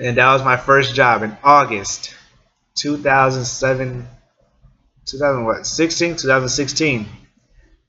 and 0.00 0.16
that 0.16 0.32
was 0.32 0.42
my 0.42 0.56
first 0.56 0.94
job 0.94 1.22
in 1.22 1.36
August 1.44 2.14
2007 2.76 4.08
2000 5.10 5.44
what 5.44 5.66
16 5.66 6.16
2016 6.16 7.06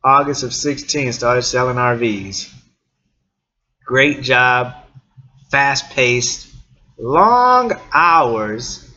August 0.03 0.43
of 0.43 0.53
16 0.53 1.13
started 1.13 1.43
selling 1.43 1.77
RVs 1.77 2.53
great 3.85 4.21
job 4.21 4.75
fast 5.49 5.89
paced 5.91 6.47
long 6.97 7.71
hours 7.93 8.91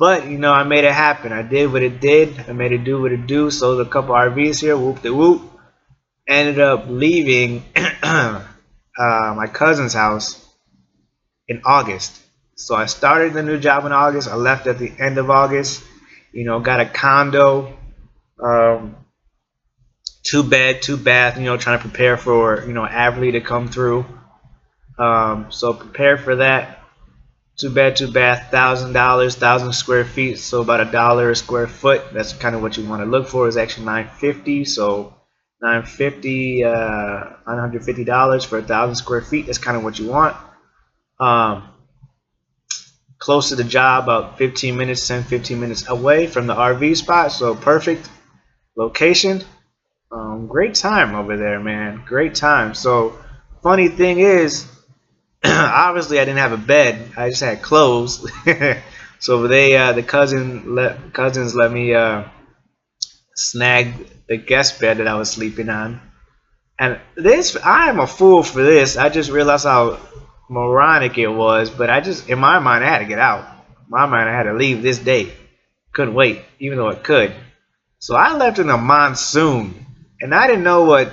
but 0.00 0.30
you 0.30 0.38
know 0.38 0.50
I 0.50 0.64
made 0.64 0.84
it 0.84 0.94
happen. 0.94 1.30
I 1.30 1.42
did 1.42 1.70
what 1.70 1.82
it 1.82 2.00
did. 2.00 2.48
I 2.48 2.52
made 2.52 2.72
it 2.72 2.84
do 2.84 3.02
what 3.02 3.12
it 3.12 3.26
do 3.26 3.50
sold 3.50 3.86
a 3.86 3.90
couple 3.90 4.14
RVs 4.14 4.58
here 4.62 4.74
whoop 4.74 5.02
de 5.02 5.12
whoop. 5.12 5.42
Ended 6.26 6.58
up 6.58 6.86
leaving 6.88 7.62
uh, 8.02 8.42
my 8.96 9.46
cousin's 9.52 9.92
house 9.92 10.42
in 11.48 11.60
August. 11.66 12.18
So 12.54 12.74
I 12.74 12.86
started 12.86 13.34
the 13.34 13.42
new 13.42 13.58
job 13.58 13.84
in 13.84 13.92
August. 13.92 14.26
I 14.28 14.36
left 14.36 14.66
at 14.66 14.78
the 14.78 14.90
end 14.98 15.18
of 15.18 15.28
August. 15.28 15.84
You 16.32 16.44
know, 16.44 16.60
got 16.60 16.80
a 16.80 16.86
condo. 16.86 17.76
Um, 18.42 18.96
two 20.22 20.42
bed, 20.42 20.82
two 20.82 20.96
bath. 20.96 21.38
You 21.38 21.44
know, 21.44 21.56
trying 21.56 21.78
to 21.78 21.88
prepare 21.88 22.16
for 22.16 22.64
you 22.66 22.72
know 22.72 22.86
Averly 22.86 23.32
to 23.32 23.40
come 23.40 23.68
through. 23.68 24.04
Um, 24.98 25.46
so 25.50 25.72
prepare 25.72 26.18
for 26.18 26.36
that. 26.36 26.78
Two 27.58 27.70
bed, 27.70 27.96
two 27.96 28.10
bath, 28.10 28.50
thousand 28.50 28.92
dollars, 28.92 29.36
thousand 29.36 29.72
square 29.72 30.04
feet, 30.04 30.38
so 30.38 30.62
about 30.62 30.80
a 30.80 30.90
dollar 30.90 31.30
a 31.30 31.36
square 31.36 31.66
foot. 31.66 32.02
That's 32.12 32.32
kind 32.32 32.54
of 32.54 32.62
what 32.62 32.76
you 32.76 32.86
want 32.88 33.02
to 33.02 33.06
look 33.06 33.28
for. 33.28 33.48
Is 33.48 33.56
actually 33.56 33.86
nine 33.86 34.08
fifty. 34.08 34.64
So 34.64 35.14
950 35.62 36.64
uh, 36.64 36.70
950 36.70 38.04
dollars 38.04 38.44
for 38.44 38.58
a 38.58 38.62
thousand 38.62 38.94
square 38.94 39.20
feet. 39.20 39.46
That's 39.46 39.58
kind 39.58 39.76
of 39.76 39.84
what 39.84 39.98
you 39.98 40.08
want. 40.08 40.36
Um, 41.18 41.68
close 43.20 43.50
to 43.50 43.56
the 43.56 43.64
job, 43.64 44.04
about 44.04 44.38
15 44.38 44.76
minutes, 44.76 45.06
10, 45.06 45.22
15 45.24 45.60
minutes 45.60 45.88
away 45.88 46.26
from 46.26 46.48
the 46.48 46.54
RV 46.54 46.96
spot. 46.96 47.30
So 47.30 47.54
perfect 47.54 48.10
location. 48.74 49.44
Um, 50.10 50.48
great 50.48 50.74
time 50.74 51.14
over 51.14 51.36
there, 51.36 51.60
man. 51.60 52.02
Great 52.04 52.34
time. 52.34 52.74
So 52.74 53.16
funny 53.62 53.88
thing 53.88 54.18
is, 54.18 54.66
obviously 55.44 56.18
I 56.18 56.24
didn't 56.24 56.38
have 56.38 56.52
a 56.52 56.56
bed. 56.56 57.12
I 57.16 57.28
just 57.28 57.42
had 57.42 57.62
clothes. 57.62 58.28
so 59.20 59.46
they, 59.46 59.76
uh, 59.76 59.92
the 59.92 60.02
cousin, 60.02 60.74
let 60.74 61.12
cousins 61.12 61.54
let 61.54 61.70
me 61.70 61.94
uh, 61.94 62.24
snag 63.36 64.08
the 64.28 64.38
guest 64.38 64.80
bed 64.80 64.96
that 64.96 65.06
I 65.06 65.14
was 65.14 65.30
sleeping 65.30 65.68
on. 65.68 66.00
And 66.78 66.98
this, 67.14 67.56
I 67.56 67.90
am 67.90 68.00
a 68.00 68.06
fool 68.06 68.42
for 68.42 68.62
this. 68.62 68.96
I 68.96 69.10
just 69.10 69.30
realized 69.30 69.66
how 69.66 69.98
moronic 70.50 71.16
it 71.16 71.28
was, 71.28 71.70
but 71.70 71.88
I 71.88 72.00
just, 72.00 72.28
in 72.28 72.38
my 72.38 72.58
mind, 72.58 72.84
I 72.84 72.88
had 72.88 72.98
to 72.98 73.04
get 73.04 73.20
out. 73.20 73.44
In 73.68 73.86
my 73.88 74.06
mind, 74.06 74.28
I 74.28 74.32
had 74.32 74.42
to 74.42 74.52
leave 74.52 74.82
this 74.82 74.98
day. 74.98 75.32
Couldn't 75.92 76.14
wait, 76.14 76.42
even 76.58 76.76
though 76.76 76.88
it 76.88 77.04
could. 77.04 77.32
So 78.00 78.16
I 78.16 78.36
left 78.36 78.58
in 78.58 78.68
a 78.68 78.76
monsoon, 78.76 79.86
and 80.20 80.34
I 80.34 80.48
didn't 80.48 80.64
know 80.64 80.84
what 80.84 81.12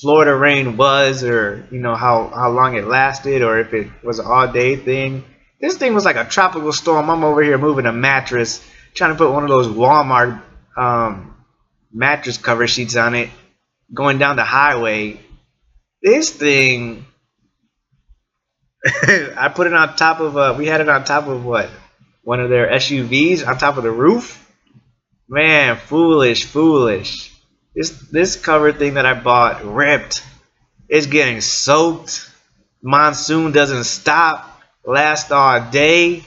Florida 0.00 0.34
rain 0.34 0.76
was, 0.76 1.24
or 1.24 1.66
you 1.70 1.80
know 1.80 1.94
how 1.94 2.28
how 2.28 2.50
long 2.50 2.76
it 2.76 2.86
lasted, 2.86 3.42
or 3.42 3.58
if 3.60 3.74
it 3.74 3.88
was 4.02 4.18
an 4.18 4.26
all 4.26 4.50
day 4.50 4.76
thing. 4.76 5.24
This 5.60 5.76
thing 5.76 5.94
was 5.94 6.04
like 6.04 6.16
a 6.16 6.24
tropical 6.24 6.72
storm. 6.72 7.10
I'm 7.10 7.24
over 7.24 7.42
here 7.42 7.58
moving 7.58 7.86
a 7.86 7.92
mattress, 7.92 8.64
trying 8.94 9.12
to 9.12 9.18
put 9.18 9.32
one 9.32 9.42
of 9.42 9.48
those 9.48 9.68
Walmart 9.68 10.42
um, 10.76 11.34
mattress 11.92 12.38
cover 12.38 12.66
sheets 12.66 12.96
on 12.96 13.14
it, 13.14 13.30
going 13.92 14.18
down 14.18 14.36
the 14.36 14.44
highway. 14.44 15.20
This 16.02 16.30
thing 16.30 17.06
I 19.36 19.50
put 19.54 19.66
it 19.66 19.74
on 19.74 19.94
top 19.96 20.20
of 20.20 20.36
uh 20.36 20.54
we 20.56 20.66
had 20.66 20.80
it 20.80 20.88
on 20.88 21.04
top 21.04 21.26
of 21.26 21.44
what? 21.44 21.68
One 22.22 22.40
of 22.40 22.48
their 22.48 22.68
SUVs 22.70 23.46
on 23.46 23.58
top 23.58 23.76
of 23.76 23.82
the 23.82 23.90
roof. 23.90 24.36
Man, 25.28 25.76
foolish, 25.76 26.46
foolish. 26.46 27.32
This 27.74 27.90
this 28.10 28.36
cover 28.36 28.72
thing 28.72 28.94
that 28.94 29.04
I 29.04 29.14
bought 29.14 29.64
ripped. 29.64 30.24
It's 30.88 31.06
getting 31.06 31.40
soaked. 31.40 32.28
Monsoon 32.82 33.52
doesn't 33.52 33.84
stop. 33.84 34.62
Last 34.84 35.30
all 35.30 35.70
day. 35.70 36.24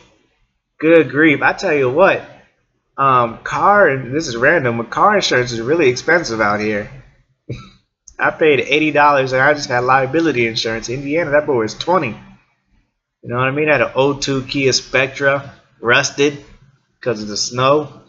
Good 0.79 1.09
grief. 1.09 1.41
I 1.41 1.53
tell 1.53 1.73
you 1.73 1.89
what. 1.89 2.23
Um, 2.95 3.39
car 3.39 3.97
this 3.97 4.27
is 4.27 4.37
random, 4.37 4.77
but 4.77 4.91
car 4.91 5.15
insurance 5.15 5.51
is 5.51 5.59
really 5.59 5.89
expensive 5.89 6.39
out 6.39 6.59
here. 6.59 6.91
I 8.19 8.29
paid 8.29 8.59
eighty 8.59 8.91
dollars 8.91 9.33
and 9.33 9.41
I 9.41 9.55
just 9.55 9.69
had 9.69 9.83
liability 9.85 10.45
insurance. 10.45 10.87
In 10.89 10.99
Indiana, 10.99 11.31
that 11.31 11.47
boy 11.47 11.55
was 11.55 11.73
twenty. 11.73 12.15
You 13.23 13.29
know 13.29 13.37
what 13.37 13.47
I 13.47 13.51
mean? 13.51 13.69
I 13.69 13.77
had 13.77 13.81
an 13.81 14.19
02 14.19 14.43
Kia 14.43 14.73
Spectra, 14.73 15.53
rusted 15.79 16.43
because 16.99 17.21
of 17.21 17.29
the 17.29 17.37
snow. 17.37 18.01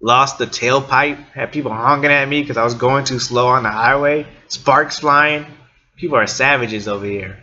Lost 0.00 0.38
the 0.38 0.46
tailpipe. 0.46 1.18
Had 1.32 1.50
people 1.50 1.72
honking 1.72 2.12
at 2.12 2.28
me 2.28 2.40
because 2.40 2.56
I 2.56 2.62
was 2.62 2.74
going 2.74 3.04
too 3.04 3.18
slow 3.18 3.48
on 3.48 3.64
the 3.64 3.70
highway. 3.70 4.26
Sparks 4.46 5.00
flying. 5.00 5.46
People 5.96 6.16
are 6.16 6.28
savages 6.28 6.86
over 6.86 7.04
here. 7.04 7.40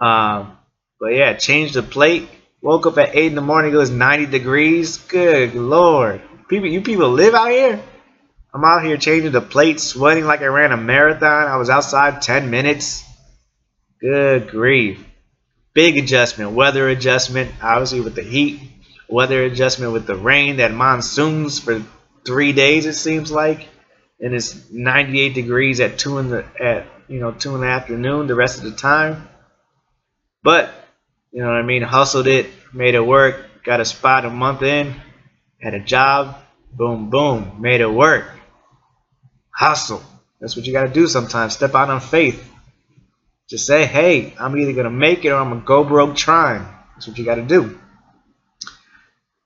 Um, 0.00 0.58
but 0.98 1.14
yeah, 1.14 1.34
changed 1.34 1.74
the 1.74 1.84
plate. 1.84 2.28
Woke 2.60 2.86
up 2.86 2.98
at 2.98 3.14
8 3.14 3.26
in 3.26 3.34
the 3.36 3.40
morning. 3.40 3.72
It 3.72 3.76
was 3.76 3.90
90 3.90 4.26
degrees. 4.26 4.98
Good 4.98 5.54
lord. 5.54 6.20
People, 6.48 6.68
you 6.68 6.80
people 6.80 7.10
live 7.10 7.34
out 7.34 7.52
here? 7.52 7.80
I'm 8.52 8.64
out 8.64 8.82
here 8.82 8.96
changing 8.96 9.30
the 9.30 9.40
plate, 9.40 9.78
sweating 9.78 10.24
like 10.24 10.40
I 10.40 10.46
ran 10.46 10.72
a 10.72 10.76
marathon. 10.76 11.46
I 11.46 11.56
was 11.56 11.70
outside 11.70 12.20
10 12.20 12.50
minutes. 12.50 13.04
Good 14.00 14.48
grief 14.48 15.07
big 15.78 15.96
adjustment, 15.96 16.50
weather 16.50 16.88
adjustment, 16.88 17.52
obviously 17.62 18.00
with 18.00 18.16
the 18.16 18.22
heat, 18.22 18.60
weather 19.08 19.44
adjustment 19.44 19.92
with 19.92 20.08
the 20.08 20.16
rain 20.16 20.56
that 20.56 20.72
monsoons 20.72 21.60
for 21.60 21.80
three 22.26 22.52
days 22.52 22.84
it 22.84 22.94
seems 22.94 23.30
like, 23.30 23.68
and 24.18 24.34
it's 24.34 24.68
98 24.72 25.34
degrees 25.34 25.78
at 25.78 25.96
two 25.96 26.18
in 26.18 26.30
the 26.30 26.44
at 26.60 26.84
you 27.06 27.20
know 27.20 27.30
two 27.30 27.54
in 27.54 27.60
the 27.60 27.68
afternoon 27.68 28.26
the 28.26 28.34
rest 28.34 28.58
of 28.58 28.64
the 28.64 28.72
time. 28.72 29.28
But 30.42 30.68
you 31.30 31.42
know 31.42 31.46
what 31.46 31.58
I 31.58 31.62
mean, 31.62 31.82
hustled 31.82 32.26
it, 32.26 32.46
made 32.72 32.96
it 32.96 33.06
work, 33.06 33.36
got 33.62 33.78
a 33.78 33.84
spot 33.84 34.24
a 34.24 34.30
month 34.30 34.62
in, 34.62 35.00
had 35.62 35.74
a 35.74 35.80
job, 35.80 36.38
boom 36.72 37.08
boom, 37.08 37.60
made 37.60 37.80
it 37.80 37.92
work. 37.92 38.28
Hustle. 39.50 40.02
That's 40.40 40.56
what 40.56 40.66
you 40.66 40.72
got 40.72 40.88
to 40.88 40.92
do 40.92 41.06
sometimes. 41.06 41.52
Step 41.52 41.76
out 41.76 41.88
on 41.88 42.00
faith. 42.00 42.44
Just 43.48 43.66
say, 43.66 43.86
hey, 43.86 44.34
I'm 44.38 44.56
either 44.58 44.74
going 44.74 44.84
to 44.84 44.90
make 44.90 45.24
it 45.24 45.30
or 45.30 45.36
I'm 45.36 45.48
going 45.48 45.62
to 45.62 45.66
go 45.66 45.82
broke 45.82 46.14
trying. 46.14 46.66
That's 46.94 47.08
what 47.08 47.16
you 47.16 47.24
got 47.24 47.36
to 47.36 47.42
do. 47.42 47.80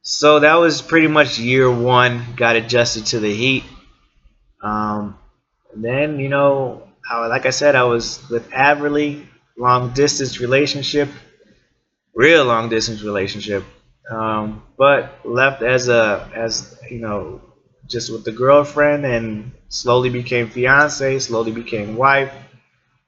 So 0.03 0.41
that 0.41 0.57
was 0.57 0.83
pretty 0.83 1.07
much 1.07 1.39
year 1.39 1.71
one. 1.71 2.35
Got 2.35 2.57
adjusted 2.57 3.07
to 3.07 3.21
the 3.21 3.33
heat. 3.33 3.63
Um, 4.61 5.17
then, 5.77 6.19
you 6.19 6.29
know, 6.29 6.89
like 7.09 7.47
I 7.47 7.51
said, 7.51 7.77
I 7.77 7.85
was 7.85 8.29
with 8.29 8.51
Averly, 8.51 9.25
long 9.57 9.93
distance 9.93 10.41
relationship, 10.41 11.09
real 12.13 12.45
long 12.45 12.69
distance 12.69 13.03
relationship. 13.03 13.63
Um, 14.11 14.65
but 14.77 15.21
left 15.25 15.63
as 15.63 15.89
a, 15.89 16.29
as, 16.35 16.77
you 16.91 16.99
know, 16.99 17.41
just 17.87 18.11
with 18.11 18.25
the 18.25 18.33
girlfriend 18.33 19.07
and 19.07 19.53
slowly 19.69 20.11
became 20.11 20.49
fiance, 20.49 21.21
slowly 21.21 21.53
became 21.53 21.95
wife 21.95 22.33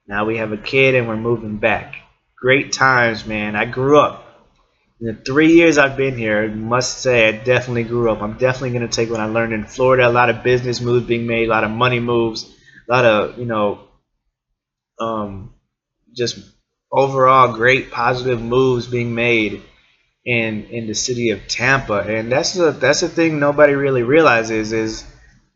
now 0.07 0.27
we 0.27 0.37
have 0.39 0.53
a 0.53 0.57
kid 0.57 0.95
and 0.95 1.09
we're 1.09 1.17
moving 1.17 1.57
back. 1.57 1.97
Great 2.39 2.73
times, 2.73 3.25
man. 3.27 3.57
I 3.57 3.65
grew 3.65 3.99
up. 3.99 4.23
In 5.01 5.07
the 5.09 5.15
three 5.15 5.53
years 5.53 5.79
I've 5.79 5.97
been 5.97 6.17
here, 6.17 6.45
I 6.45 6.49
must 6.49 6.99
say 6.99 7.29
I 7.29 7.33
definitely 7.33 7.85
grew 7.85 8.11
up. 8.11 8.23
I'm 8.23 8.39
definitely 8.39 8.71
going 8.71 8.89
to 8.89 8.95
take 8.95 9.11
what 9.11 9.21
I 9.21 9.27
learned 9.27 9.53
in 9.53 9.65
Florida. 9.65 10.07
A 10.07 10.11
lot 10.11 10.31
of 10.31 10.43
business 10.43 10.81
moves 10.81 11.07
being 11.07 11.27
made, 11.27 11.49
a 11.49 11.51
lot 11.51 11.65
of 11.65 11.71
money 11.71 12.01
moves, 12.01 12.45
a 12.89 12.93
lot 12.93 13.05
of, 13.05 13.39
you 13.39 13.47
know, 13.47 13.89
um, 15.01 15.55
just 16.15 16.39
overall 16.93 17.55
great 17.55 17.91
positive 17.91 18.41
moves 18.41 18.87
being 18.87 19.15
made 19.15 19.63
in 20.25 20.65
in 20.67 20.87
the 20.87 20.95
city 20.95 21.31
of 21.31 21.49
Tampa. 21.49 21.99
And 21.99 22.31
that's 22.31 22.53
the 22.55 22.71
that's 22.71 23.01
the 23.01 23.09
thing 23.09 23.39
nobody 23.39 23.75
really 23.75 24.03
realizes 24.03 24.73
is 24.73 25.05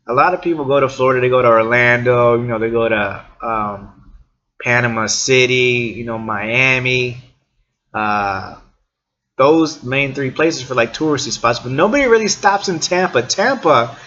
a 0.07 0.13
lot 0.13 0.33
of 0.33 0.41
people 0.41 0.65
go 0.65 0.79
to 0.79 0.89
Florida, 0.89 1.21
they 1.21 1.29
go 1.29 1.41
to 1.41 1.47
Orlando, 1.47 2.39
you 2.39 2.47
know, 2.47 2.59
they 2.59 2.69
go 2.69 2.89
to 2.89 3.25
um, 3.41 3.98
Panama 4.61 5.07
City, 5.07 5.93
you 5.95 6.05
know, 6.05 6.17
Miami, 6.17 7.17
uh, 7.93 8.55
those 9.37 9.83
main 9.83 10.13
three 10.13 10.31
places 10.31 10.61
for 10.61 10.75
like 10.75 10.93
touristy 10.93 11.31
spots. 11.31 11.59
But 11.59 11.71
nobody 11.71 12.05
really 12.05 12.27
stops 12.27 12.67
in 12.67 12.79
Tampa. 12.79 13.21
Tampa, 13.21 13.97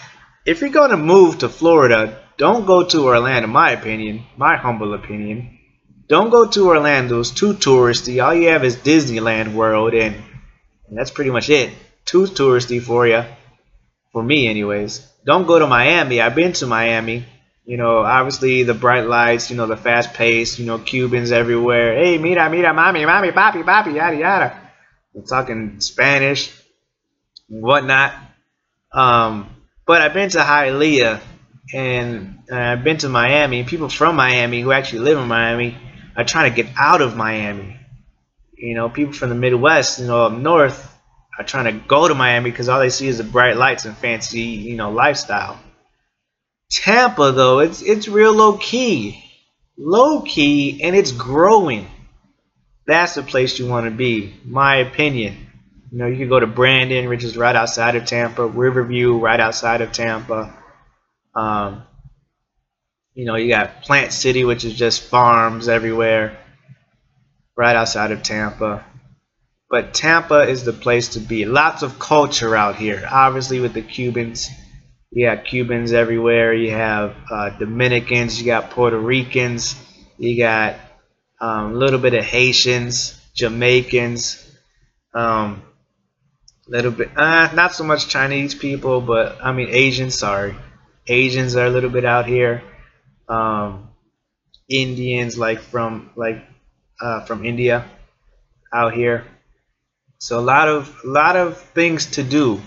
if 0.45 0.61
you're 0.61 0.71
going 0.71 0.91
to 0.91 0.97
move 0.97 1.39
to 1.39 1.49
Florida, 1.49 2.19
don't 2.37 2.67
go 2.67 2.85
to 2.85 3.05
Orlando, 3.05 3.49
my 3.49 3.71
opinion, 3.71 4.25
my 4.37 4.57
humble 4.57 4.95
opinion. 4.95 5.59
Don't 6.09 6.31
go 6.31 6.47
to 6.47 6.69
Orlando. 6.69 7.21
It's 7.21 7.31
too 7.31 7.55
touristy. 7.55 8.23
All 8.23 8.35
you 8.35 8.49
have 8.49 8.65
is 8.65 8.77
Disneyland 8.77 9.55
World, 9.55 9.95
and, 9.95 10.15
and 10.89 10.99
that's 10.99 11.11
pretty 11.11 11.31
much 11.31 11.49
it. 11.49 11.73
Too 12.05 12.25
touristy 12.25 12.83
for 12.83 13.07
you. 13.07 13.25
For 14.13 14.23
me, 14.23 14.49
anyways. 14.49 15.09
Don't 15.25 15.47
go 15.47 15.59
to 15.59 15.67
Miami. 15.67 16.21
I've 16.21 16.35
been 16.35 16.53
to 16.55 16.67
Miami. 16.67 17.25
You 17.65 17.77
know, 17.77 17.99
obviously 17.99 18.65
the 18.65 18.75
bright 18.75 19.07
lights, 19.07 19.51
you 19.51 19.57
know, 19.57 19.67
the 19.67 19.77
fast 19.77 20.15
pace, 20.15 20.59
you 20.59 20.67
know, 20.67 20.79
Cubans 20.79 21.31
everywhere. 21.31 21.95
Hey, 21.97 22.19
mira, 22.19 22.51
mira, 22.51 22.75
mami, 22.75 23.07
mami, 23.07 23.33
papi, 23.33 23.63
papi, 23.63 23.95
yada, 23.95 24.17
yada. 24.17 24.61
We're 25.15 25.23
talking 25.23 25.81
Spanish 25.81 26.53
whatnot. 27.49 28.15
Um, 28.93 29.55
but 29.87 30.01
I've 30.01 30.15
been 30.15 30.31
to 30.31 30.39
Hialeah 30.39 31.21
and 31.73 32.41
I've 32.51 32.83
been 32.83 32.99
to 32.99 33.09
Miami. 33.09 33.65
People 33.65 33.89
from 33.89 34.17
Miami 34.17 34.61
who 34.61 34.73
actually 34.73 35.01
live 35.01 35.19
in 35.19 35.29
Miami 35.29 35.77
are 36.17 36.25
trying 36.25 36.51
to 36.51 36.63
get 36.63 36.73
out 36.77 37.01
of 37.01 37.17
Miami. 37.17 37.79
You 38.57 38.75
know, 38.75 38.89
people 38.89 39.13
from 39.13 39.29
the 39.29 39.35
Midwest, 39.35 40.01
you 40.01 40.07
know, 40.07 40.27
up 40.27 40.33
north 40.33 40.89
are 41.39 41.45
trying 41.45 41.65
to 41.65 41.87
go 41.87 42.09
to 42.09 42.15
Miami 42.15 42.51
because 42.51 42.69
all 42.69 42.81
they 42.81 42.91
see 42.91 43.09
is 43.09 43.19
the 43.19 43.25
bright 43.25 43.57
lights 43.57 43.85
and 43.85 43.97
fancy, 43.97 44.41
you 44.41 44.77
know, 44.77 44.91
lifestyle. 44.91 45.59
Tampa 46.73 47.33
though, 47.33 47.61
it's 47.61 47.83
it's 47.83 48.09
real 48.09 48.33
low 48.33 48.57
key. 48.57 49.23
Low 49.77 50.23
key 50.23 50.83
and 50.83 50.97
it's 50.97 51.13
growing. 51.13 51.87
That's 52.87 53.15
the 53.15 53.23
place 53.23 53.59
you 53.59 53.69
want 53.69 53.85
to 53.87 53.91
be, 53.91 54.35
my 54.45 54.77
opinion. 54.77 55.37
You 55.91 55.99
know, 55.99 56.07
you 56.07 56.17
can 56.17 56.29
go 56.29 56.41
to 56.41 56.47
Brandon, 56.47 57.09
which 57.09 57.25
is 57.25 57.37
right 57.37 57.55
outside 57.55 57.97
of 57.97 58.07
Tampa, 58.07 58.47
Riverview, 58.47 59.19
right 59.19 59.39
outside 59.39 59.83
of 59.83 59.93
Tampa. 59.93 60.57
Um, 61.35 61.83
You 63.15 63.27
know, 63.27 63.37
you 63.37 63.49
got 63.51 63.83
Plant 63.83 64.13
City, 64.13 64.45
which 64.45 64.65
is 64.65 64.75
just 64.75 65.03
farms 65.03 65.69
everywhere, 65.69 66.39
right 67.57 67.77
outside 67.77 68.11
of 68.11 68.23
Tampa. 68.23 68.85
But 69.69 69.93
Tampa 69.93 70.49
is 70.49 70.65
the 70.65 70.73
place 70.73 71.09
to 71.09 71.21
be. 71.21 71.45
Lots 71.45 71.83
of 71.83 71.99
culture 71.99 72.57
out 72.57 72.77
here. 72.77 73.07
Obviously, 73.11 73.61
with 73.61 73.75
the 73.75 73.83
Cubans, 73.83 74.49
you 75.13 75.27
got 75.27 75.45
Cubans 75.45 75.93
everywhere. 75.93 76.55
You 76.55 76.71
have 76.71 77.15
uh, 77.31 77.51
Dominicans. 77.51 78.41
You 78.41 78.47
got 78.47 78.71
Puerto 78.71 78.99
Ricans. 78.99 79.77
You 80.17 80.39
got 80.39 80.77
um, 81.39 81.73
a 81.73 81.75
little 81.75 81.99
bit 81.99 82.15
of 82.15 82.25
Haitians, 82.25 83.21
Jamaicans, 83.35 84.43
um, 85.13 85.63
little 86.67 86.93
bit, 86.93 87.11
uh, 87.15 87.53
not 87.53 87.75
so 87.75 87.85
much 87.85 88.09
Chinese 88.09 88.55
people, 88.55 89.03
but 89.03 89.39
I 89.45 89.53
mean 89.53 89.69
Asians. 89.69 90.15
Sorry, 90.15 90.55
Asians 91.07 91.57
are 91.57 91.67
a 91.67 91.71
little 91.71 91.91
bit 91.91 92.07
out 92.07 92.27
here. 92.27 92.63
Um, 93.29 93.91
Indians, 94.69 95.37
like 95.37 95.61
from 95.61 96.11
like 96.17 96.43
uh, 97.03 97.25
from 97.27 97.45
India, 97.45 97.85
out 98.73 98.95
here. 98.95 99.27
So 100.19 100.39
a 100.39 100.41
lot 100.41 100.69
of 100.69 100.97
a 101.05 101.09
lot 101.09 101.37
of 101.37 101.59
things 101.59 102.07
to 102.13 102.23
do. 102.23 102.63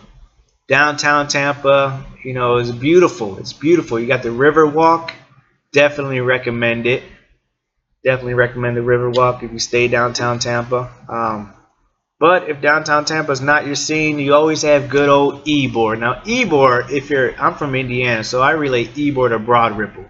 Downtown 0.67 1.27
Tampa, 1.27 2.05
you 2.23 2.33
know, 2.33 2.57
is 2.57 2.71
beautiful. 2.71 3.37
It's 3.37 3.53
beautiful. 3.53 3.99
You 3.99 4.07
got 4.07 4.23
the 4.23 4.31
River 4.31 4.65
Walk. 4.65 5.13
Definitely 5.71 6.21
recommend 6.21 6.87
it. 6.87 7.03
Definitely 8.03 8.33
recommend 8.33 8.75
the 8.77 8.81
River 8.81 9.11
Walk 9.11 9.43
if 9.43 9.51
you 9.51 9.59
stay 9.59 9.87
downtown 9.87 10.39
Tampa. 10.39 10.91
Um, 11.07 11.53
but 12.19 12.49
if 12.49 12.61
downtown 12.61 13.05
Tampa 13.05 13.31
is 13.31 13.41
not 13.41 13.65
your 13.65 13.75
scene, 13.75 14.19
you 14.19 14.33
always 14.33 14.61
have 14.63 14.89
good 14.89 15.09
old 15.09 15.45
Ybor. 15.45 15.99
Now 15.99 16.21
Ybor, 16.23 16.89
if 16.91 17.09
you're, 17.09 17.35
I'm 17.39 17.55
from 17.55 17.75
Indiana, 17.75 18.23
so 18.23 18.41
I 18.41 18.51
relate 18.51 18.95
Ybor 18.95 19.29
to 19.29 19.39
Broad 19.39 19.77
Ripple. 19.77 20.05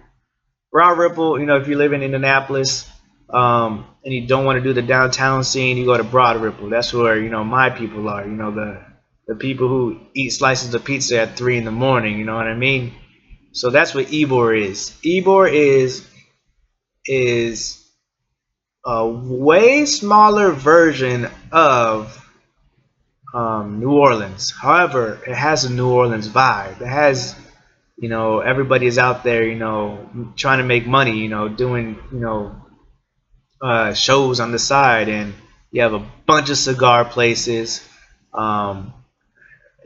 Broad 0.72 0.98
Ripple, 0.98 1.40
you 1.40 1.46
know, 1.46 1.56
if 1.56 1.68
you 1.68 1.76
live 1.76 1.92
in 1.92 2.02
Indianapolis 2.02 2.88
um, 3.28 3.86
and 4.04 4.14
you 4.14 4.26
don't 4.26 4.44
want 4.44 4.56
to 4.56 4.62
do 4.62 4.72
the 4.72 4.82
downtown 4.82 5.42
scene, 5.42 5.76
you 5.76 5.84
go 5.84 5.96
to 5.96 6.04
Broad 6.04 6.40
Ripple. 6.40 6.70
That's 6.70 6.92
where 6.92 7.20
you 7.20 7.28
know 7.28 7.44
my 7.44 7.70
people 7.70 8.08
are. 8.08 8.24
You 8.24 8.32
know 8.32 8.52
the 8.52 8.95
the 9.26 9.34
people 9.34 9.68
who 9.68 10.00
eat 10.14 10.30
slices 10.30 10.72
of 10.74 10.84
pizza 10.84 11.20
at 11.20 11.36
three 11.36 11.56
in 11.58 11.64
the 11.64 11.70
morning. 11.70 12.18
You 12.18 12.24
know 12.24 12.36
what 12.36 12.46
I 12.46 12.54
mean? 12.54 12.94
So 13.52 13.70
that's 13.70 13.94
what 13.94 14.06
Ybor 14.06 14.58
is. 14.58 14.90
Ybor 15.04 15.52
is 15.52 16.06
is 17.06 17.82
a 18.84 19.08
way 19.08 19.84
smaller 19.86 20.52
version 20.52 21.28
of 21.50 22.22
um, 23.34 23.80
New 23.80 23.92
Orleans. 23.92 24.50
However, 24.50 25.20
it 25.26 25.34
has 25.34 25.64
a 25.64 25.72
New 25.72 25.90
Orleans 25.90 26.28
vibe. 26.28 26.80
It 26.80 26.86
has, 26.86 27.34
you 27.96 28.08
know, 28.08 28.40
everybody 28.40 28.86
is 28.86 28.98
out 28.98 29.24
there, 29.24 29.44
you 29.44 29.56
know, 29.56 30.32
trying 30.36 30.58
to 30.58 30.64
make 30.64 30.86
money, 30.86 31.18
you 31.18 31.28
know, 31.28 31.48
doing, 31.48 31.98
you 32.12 32.20
know, 32.20 32.54
uh, 33.60 33.92
shows 33.94 34.38
on 34.38 34.52
the 34.52 34.58
side, 34.58 35.08
and 35.08 35.34
you 35.70 35.82
have 35.82 35.94
a 35.94 36.06
bunch 36.26 36.50
of 36.50 36.58
cigar 36.58 37.04
places. 37.04 37.86
Um, 38.32 38.92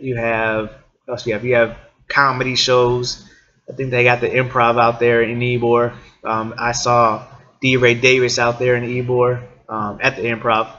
you 0.00 0.16
have 0.16 0.72
what 1.04 1.14
else 1.14 1.26
you 1.26 1.32
have? 1.32 1.44
You 1.44 1.54
have 1.56 1.78
comedy 2.08 2.56
shows. 2.56 3.28
I 3.68 3.72
think 3.72 3.90
they 3.90 4.04
got 4.04 4.20
the 4.20 4.28
improv 4.28 4.80
out 4.80 5.00
there 5.00 5.22
in 5.22 5.38
Ybor. 5.38 5.94
Um, 6.24 6.54
I 6.58 6.72
saw 6.72 7.26
DeRay 7.62 7.94
Davis 7.94 8.38
out 8.38 8.58
there 8.58 8.76
in 8.76 8.84
Ybor 8.84 9.46
um, 9.68 9.98
at 10.02 10.16
the 10.16 10.22
improv. 10.22 10.72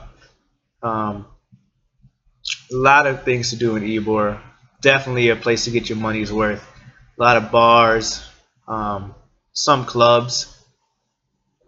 Um, 0.82 1.26
a 2.70 2.76
lot 2.76 3.06
of 3.06 3.24
things 3.24 3.50
to 3.50 3.56
do 3.56 3.76
in 3.76 3.82
Ybor. 3.82 4.40
Definitely 4.80 5.28
a 5.28 5.36
place 5.36 5.64
to 5.64 5.70
get 5.70 5.88
your 5.88 5.98
money's 5.98 6.32
worth. 6.32 6.66
A 7.18 7.22
lot 7.22 7.36
of 7.36 7.52
bars, 7.52 8.26
um, 8.66 9.14
some 9.52 9.84
clubs, 9.84 10.56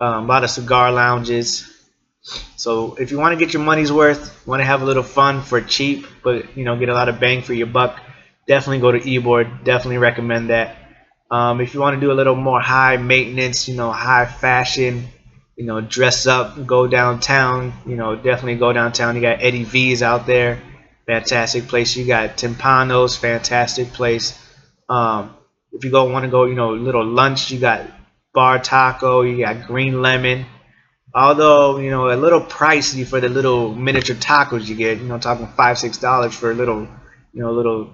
um, 0.00 0.24
a 0.24 0.26
lot 0.26 0.44
of 0.44 0.50
cigar 0.50 0.90
lounges. 0.90 1.70
So 2.56 2.94
if 2.94 3.10
you 3.10 3.18
want 3.18 3.38
to 3.38 3.44
get 3.44 3.52
your 3.52 3.62
money's 3.62 3.92
worth, 3.92 4.46
want 4.46 4.60
to 4.60 4.64
have 4.64 4.82
a 4.82 4.84
little 4.84 5.02
fun 5.02 5.42
for 5.42 5.60
cheap, 5.60 6.06
but 6.22 6.56
you 6.56 6.64
know 6.64 6.78
get 6.78 6.88
a 6.88 6.94
lot 6.94 7.08
of 7.08 7.20
bang 7.20 7.42
for 7.42 7.52
your 7.52 7.66
buck, 7.66 8.00
definitely 8.46 8.80
go 8.80 8.92
to 8.92 9.00
Ybor. 9.00 9.64
Definitely 9.64 9.98
recommend 9.98 10.50
that. 10.50 10.76
Um, 11.30 11.60
if 11.60 11.74
you 11.74 11.80
want 11.80 11.94
to 11.94 12.00
do 12.00 12.12
a 12.12 12.14
little 12.14 12.36
more 12.36 12.60
high 12.60 12.96
maintenance, 12.96 13.68
you 13.68 13.76
know, 13.76 13.90
high 13.90 14.26
fashion, 14.26 15.08
you 15.56 15.64
know, 15.66 15.80
dress 15.80 16.26
up, 16.26 16.66
go 16.66 16.86
downtown, 16.86 17.72
you 17.86 17.96
know, 17.96 18.14
definitely 18.14 18.56
go 18.56 18.72
downtown. 18.72 19.16
You 19.16 19.22
got 19.22 19.42
Eddie 19.42 19.64
V's 19.64 20.02
out 20.02 20.26
there, 20.26 20.62
fantastic 21.06 21.66
place. 21.68 21.96
You 21.96 22.06
got 22.06 22.36
Timpano's, 22.36 23.16
fantastic 23.16 23.92
place. 23.92 24.38
Um, 24.88 25.34
if 25.72 25.84
you 25.84 25.90
go 25.90 26.04
want 26.10 26.24
to 26.24 26.30
go, 26.30 26.44
you 26.44 26.54
know, 26.54 26.74
little 26.74 27.04
lunch, 27.04 27.50
you 27.50 27.58
got 27.58 27.86
Bar 28.32 28.58
Taco, 28.60 29.22
you 29.22 29.44
got 29.44 29.66
Green 29.66 30.02
Lemon. 30.02 30.46
Although, 31.14 31.78
you 31.78 31.90
know, 31.90 32.10
a 32.10 32.16
little 32.16 32.40
pricey 32.40 33.06
for 33.06 33.20
the 33.20 33.28
little 33.28 33.74
miniature 33.74 34.16
tacos 34.16 34.66
you 34.66 34.74
get, 34.74 34.98
you 34.98 35.04
know, 35.04 35.18
talking 35.18 35.46
five, 35.48 35.78
six 35.78 35.98
dollars 35.98 36.34
for 36.34 36.50
a 36.50 36.54
little, 36.54 36.88
you 37.32 37.42
know, 37.42 37.52
little 37.52 37.90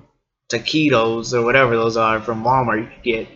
taquitos 0.50 1.32
or 1.34 1.44
whatever 1.44 1.76
those 1.76 1.96
are 1.96 2.20
from 2.20 2.42
Walmart 2.44 2.80
you 2.80 2.86
could 2.86 3.02
get. 3.04 3.28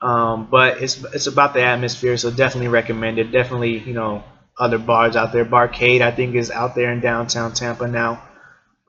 Um, 0.00 0.48
but 0.50 0.82
it's 0.82 1.02
it's 1.14 1.26
about 1.26 1.52
the 1.54 1.62
atmosphere, 1.62 2.16
so 2.16 2.30
definitely 2.30 2.68
recommend 2.68 3.18
it. 3.18 3.30
Definitely, 3.32 3.78
you 3.78 3.92
know, 3.92 4.24
other 4.58 4.78
bars 4.78 5.16
out 5.16 5.32
there. 5.32 5.44
Barcade, 5.44 6.00
I 6.00 6.10
think, 6.10 6.34
is 6.34 6.50
out 6.50 6.74
there 6.74 6.90
in 6.92 7.00
downtown 7.00 7.52
Tampa 7.52 7.86
now. 7.86 8.22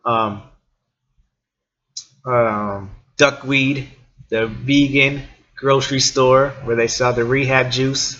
Um, 0.05 0.43
um, 2.25 2.91
Duckweed, 3.17 3.89
the 4.29 4.47
vegan 4.47 5.23
grocery 5.55 5.99
store 5.99 6.49
where 6.63 6.75
they 6.75 6.87
sell 6.87 7.13
the 7.13 7.25
rehab 7.25 7.71
juice, 7.71 8.15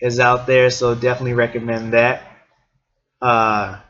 is 0.00 0.20
out 0.20 0.46
there, 0.46 0.70
so 0.70 0.94
definitely 0.94 1.34
recommend 1.34 1.92
that. 1.92 2.22
Uh, 3.20 3.80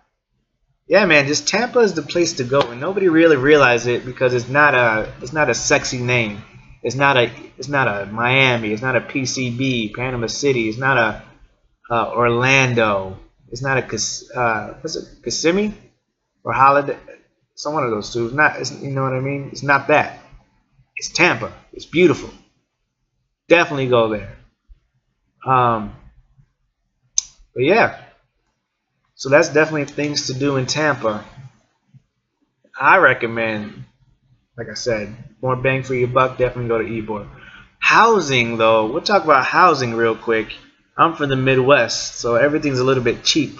yeah, 0.86 1.04
man, 1.04 1.26
just 1.26 1.46
Tampa 1.46 1.80
is 1.80 1.92
the 1.94 2.02
place 2.02 2.34
to 2.34 2.44
go, 2.44 2.60
and 2.60 2.80
nobody 2.80 3.08
really 3.08 3.36
realizes 3.36 3.88
it 3.88 4.06
because 4.06 4.32
it's 4.32 4.48
not 4.48 4.74
a 4.74 5.12
it's 5.20 5.34
not 5.34 5.50
a 5.50 5.54
sexy 5.54 5.98
name. 5.98 6.42
It's 6.82 6.94
not 6.96 7.16
a 7.18 7.30
it's 7.58 7.68
not 7.68 7.88
a 7.88 8.06
Miami. 8.06 8.72
It's 8.72 8.80
not 8.82 8.96
a 8.96 9.00
PCB, 9.00 9.94
Panama 9.94 10.28
City. 10.28 10.68
It's 10.68 10.78
not 10.78 10.96
a 10.96 11.22
uh, 11.90 12.10
Orlando. 12.12 13.18
It's 13.50 13.62
not 13.62 13.78
a 13.78 14.38
uh, 14.38 14.74
what's 14.80 14.96
it 14.96 15.22
Kissimmee 15.22 15.74
or 16.42 16.52
Holiday. 16.52 16.96
Some 17.54 17.74
one 17.74 17.84
of 17.84 17.90
those 17.90 18.12
two. 18.12 18.26
It's 18.26 18.34
not. 18.34 18.58
It's, 18.58 18.72
you 18.80 18.90
know 18.90 19.02
what 19.02 19.12
I 19.12 19.20
mean? 19.20 19.50
It's 19.52 19.62
not 19.62 19.88
that. 19.88 20.20
It's 20.96 21.10
Tampa. 21.10 21.52
It's 21.72 21.86
beautiful. 21.86 22.30
Definitely 23.48 23.88
go 23.88 24.08
there. 24.08 24.36
Um, 25.44 25.94
but 27.58 27.64
yeah, 27.64 27.98
so 29.16 29.30
that's 29.30 29.48
definitely 29.48 29.86
things 29.86 30.28
to 30.28 30.34
do 30.34 30.58
in 30.58 30.66
Tampa. 30.66 31.24
I 32.80 32.98
recommend, 32.98 33.84
like 34.56 34.68
I 34.68 34.74
said, 34.74 35.12
more 35.42 35.56
bang 35.56 35.82
for 35.82 35.96
your 35.96 36.06
buck. 36.06 36.38
Definitely 36.38 36.68
go 36.68 36.78
to 36.78 36.84
Ybor. 36.84 37.28
Housing, 37.80 38.58
though, 38.58 38.86
we'll 38.86 39.02
talk 39.02 39.24
about 39.24 39.44
housing 39.44 39.94
real 39.94 40.14
quick. 40.14 40.54
I'm 40.96 41.16
from 41.16 41.30
the 41.30 41.36
Midwest, 41.36 42.14
so 42.18 42.36
everything's 42.36 42.78
a 42.78 42.84
little 42.84 43.02
bit 43.02 43.24
cheap. 43.24 43.58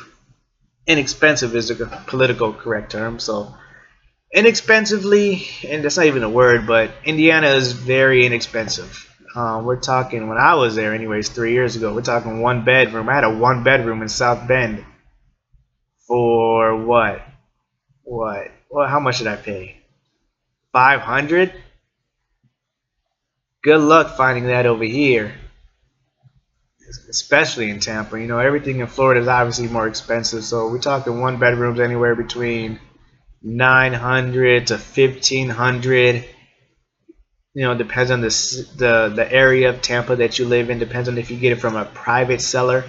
Inexpensive 0.87 1.57
is 1.57 1.69
a 1.73 1.87
political 2.07 2.53
correct 2.53 2.93
term. 2.93 3.19
So 3.19 3.53
inexpensively, 4.33 5.49
and 5.67 5.85
that's 5.85 5.97
not 5.97 6.07
even 6.07 6.23
a 6.23 6.31
word, 6.31 6.69
but 6.69 6.93
Indiana 7.05 7.49
is 7.49 7.73
very 7.73 8.25
inexpensive. 8.25 9.13
Uh, 9.39 9.63
we're 9.63 9.79
talking 9.79 10.27
when 10.27 10.37
I 10.37 10.55
was 10.55 10.75
there, 10.75 10.93
anyways, 10.93 11.29
three 11.29 11.53
years 11.53 11.77
ago. 11.77 11.95
We're 11.95 12.03
talking 12.03 12.41
one 12.41 12.65
bedroom. 12.65 13.09
I 13.09 13.15
had 13.15 13.23
a 13.23 13.31
one 13.31 13.63
bedroom 13.63 14.03
in 14.03 14.09
South 14.09 14.49
Bend 14.49 14.85
for 16.09 16.85
what? 16.85 17.23
What? 18.03 18.51
Well, 18.69 18.89
how 18.89 18.99
much 18.99 19.19
did 19.19 19.29
I 19.29 19.37
pay? 19.37 19.77
500? 20.73 21.53
Good 23.63 23.81
luck 23.81 24.17
finding 24.17 24.47
that 24.47 24.67
over 24.67 24.83
here. 24.83 25.37
Especially 27.09 27.71
in 27.71 27.79
Tampa. 27.79 28.21
You 28.21 28.27
know, 28.27 28.41
everything 28.41 28.81
in 28.81 28.89
Florida 28.89 29.21
is 29.21 29.29
obviously 29.29 29.69
more 29.69 29.87
expensive. 29.87 30.43
So 30.43 30.69
we're 30.69 30.81
talking 30.81 31.21
one 31.21 31.39
bedrooms 31.39 31.79
anywhere 31.79 32.17
between 32.17 32.81
900 33.41 34.67
to 34.67 34.75
1500 34.75 36.25
you 37.55 37.63
know 37.65 37.75
depends 37.77 38.11
on 38.11 38.21
the 38.21 38.29
the 38.77 39.13
the 39.15 39.33
area 39.33 39.71
of 39.71 39.83
Tampa 39.83 40.17
that 40.17 40.39
you 40.39 40.47
live 40.47 40.71
in 40.71 40.79
depends 40.79 41.09
on 41.09 41.19
if 41.19 41.31
you 41.31 41.37
get 41.39 41.53
it 41.53 41.57
from 41.61 41.77
a 41.77 41.85
private 41.85 42.41
seller 42.41 42.85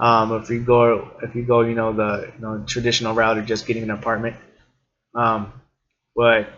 um, 0.00 0.32
if 0.42 0.50
you 0.50 0.60
go, 0.60 1.10
if 1.22 1.34
you 1.34 1.42
go, 1.42 1.60
you 1.60 1.74
know, 1.74 1.92
the 1.92 2.32
you 2.34 2.40
know, 2.42 2.64
traditional 2.66 3.14
route 3.14 3.38
of 3.38 3.46
just 3.46 3.66
getting 3.66 3.82
an 3.82 3.90
apartment, 3.90 4.36
um, 5.14 5.52
but 6.16 6.42
a 6.42 6.48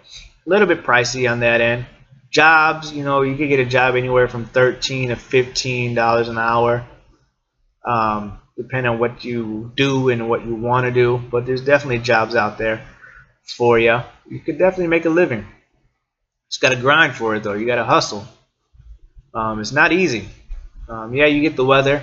little 0.46 0.66
bit 0.66 0.84
pricey 0.84 1.30
on 1.30 1.40
that 1.40 1.60
end. 1.60 1.86
Jobs, 2.30 2.92
you 2.92 3.04
know, 3.04 3.22
you 3.22 3.36
could 3.36 3.48
get 3.48 3.60
a 3.60 3.66
job 3.66 3.96
anywhere 3.96 4.28
from 4.28 4.46
thirteen 4.46 5.10
to 5.10 5.16
fifteen 5.16 5.94
dollars 5.94 6.28
an 6.28 6.38
hour, 6.38 6.86
um, 7.84 8.38
depending 8.56 8.92
on 8.92 8.98
what 8.98 9.24
you 9.24 9.72
do 9.76 10.08
and 10.10 10.28
what 10.28 10.44
you 10.44 10.54
want 10.54 10.86
to 10.86 10.92
do. 10.92 11.18
But 11.18 11.46
there's 11.46 11.62
definitely 11.62 11.98
jobs 11.98 12.34
out 12.34 12.58
there 12.58 12.84
for 13.44 13.78
you. 13.78 14.00
You 14.28 14.40
could 14.40 14.58
definitely 14.58 14.88
make 14.88 15.04
a 15.04 15.10
living. 15.10 15.46
Just 16.50 16.60
got 16.60 16.70
to 16.70 16.76
grind 16.76 17.14
for 17.14 17.34
it 17.34 17.42
though. 17.42 17.54
You 17.54 17.66
got 17.66 17.76
to 17.76 17.84
hustle. 17.84 18.26
Um, 19.34 19.60
it's 19.60 19.72
not 19.72 19.92
easy. 19.92 20.28
Um, 20.88 21.14
yeah, 21.14 21.26
you 21.26 21.40
get 21.40 21.56
the 21.56 21.64
weather. 21.64 22.02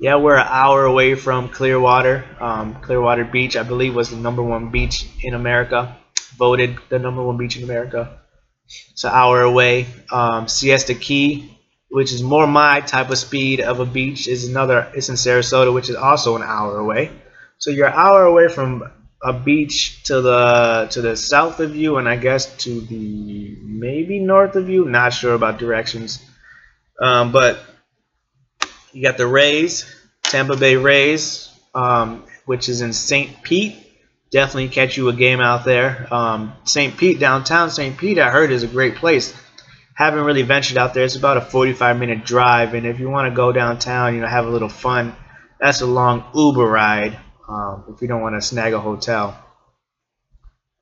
Yeah, 0.00 0.16
we're 0.16 0.36
an 0.36 0.46
hour 0.48 0.84
away 0.84 1.16
from 1.16 1.48
Clearwater. 1.48 2.24
Um, 2.38 2.80
Clearwater 2.80 3.24
Beach, 3.24 3.56
I 3.56 3.64
believe, 3.64 3.96
was 3.96 4.10
the 4.10 4.16
number 4.16 4.42
one 4.42 4.70
beach 4.70 5.08
in 5.22 5.34
America. 5.34 5.96
Voted 6.36 6.78
the 6.88 7.00
number 7.00 7.22
one 7.22 7.36
beach 7.36 7.56
in 7.56 7.64
America. 7.64 8.20
It's 8.92 9.02
an 9.02 9.10
hour 9.12 9.42
away. 9.42 9.86
Um, 10.12 10.46
Siesta 10.46 10.94
Key, 10.94 11.58
which 11.90 12.12
is 12.12 12.22
more 12.22 12.46
my 12.46 12.80
type 12.80 13.10
of 13.10 13.18
speed 13.18 13.60
of 13.60 13.80
a 13.80 13.86
beach, 13.86 14.28
is 14.28 14.48
another. 14.48 14.92
It's 14.94 15.08
in 15.08 15.16
Sarasota, 15.16 15.74
which 15.74 15.90
is 15.90 15.96
also 15.96 16.36
an 16.36 16.42
hour 16.42 16.78
away. 16.78 17.10
So 17.56 17.70
you're 17.70 17.88
an 17.88 17.94
hour 17.94 18.24
away 18.24 18.46
from 18.46 18.84
a 19.22 19.32
beach 19.32 20.04
to 20.04 20.20
the 20.20 20.88
to 20.90 21.00
the 21.02 21.16
south 21.16 21.60
of 21.60 21.74
you, 21.74 21.96
and 21.96 22.08
I 22.08 22.16
guess 22.16 22.56
to 22.64 22.80
the 22.80 23.56
maybe 23.62 24.20
north 24.20 24.56
of 24.56 24.68
you. 24.68 24.84
Not 24.84 25.12
sure 25.12 25.34
about 25.34 25.58
directions, 25.58 26.24
um, 27.00 27.32
but 27.32 27.58
you 28.92 29.02
got 29.02 29.16
the 29.16 29.26
Rays, 29.26 29.92
Tampa 30.22 30.56
Bay 30.56 30.76
Rays, 30.76 31.50
um, 31.74 32.24
which 32.46 32.68
is 32.68 32.80
in 32.80 32.92
St. 32.92 33.42
Pete. 33.42 33.84
Definitely 34.30 34.68
catch 34.68 34.96
you 34.96 35.08
a 35.08 35.14
game 35.14 35.40
out 35.40 35.64
there. 35.64 36.06
Um, 36.12 36.52
St. 36.64 36.96
Pete, 36.96 37.18
downtown 37.18 37.70
St. 37.70 37.96
Pete, 37.96 38.18
I 38.18 38.30
heard 38.30 38.50
is 38.50 38.62
a 38.62 38.66
great 38.66 38.96
place. 38.96 39.34
Haven't 39.94 40.24
really 40.24 40.42
ventured 40.42 40.76
out 40.76 40.94
there. 40.94 41.04
It's 41.04 41.16
about 41.16 41.38
a 41.38 41.40
45 41.40 41.98
minute 41.98 42.24
drive, 42.24 42.74
and 42.74 42.86
if 42.86 43.00
you 43.00 43.08
want 43.08 43.30
to 43.30 43.34
go 43.34 43.52
downtown, 43.52 44.14
you 44.14 44.20
know, 44.20 44.28
have 44.28 44.46
a 44.46 44.50
little 44.50 44.68
fun, 44.68 45.16
that's 45.58 45.80
a 45.80 45.86
long 45.86 46.24
Uber 46.34 46.64
ride 46.64 47.18
um, 47.48 47.84
if 47.94 48.02
you 48.02 48.08
don't 48.08 48.20
want 48.20 48.34
to 48.34 48.40
snag 48.42 48.72
a 48.72 48.80
hotel. 48.80 49.38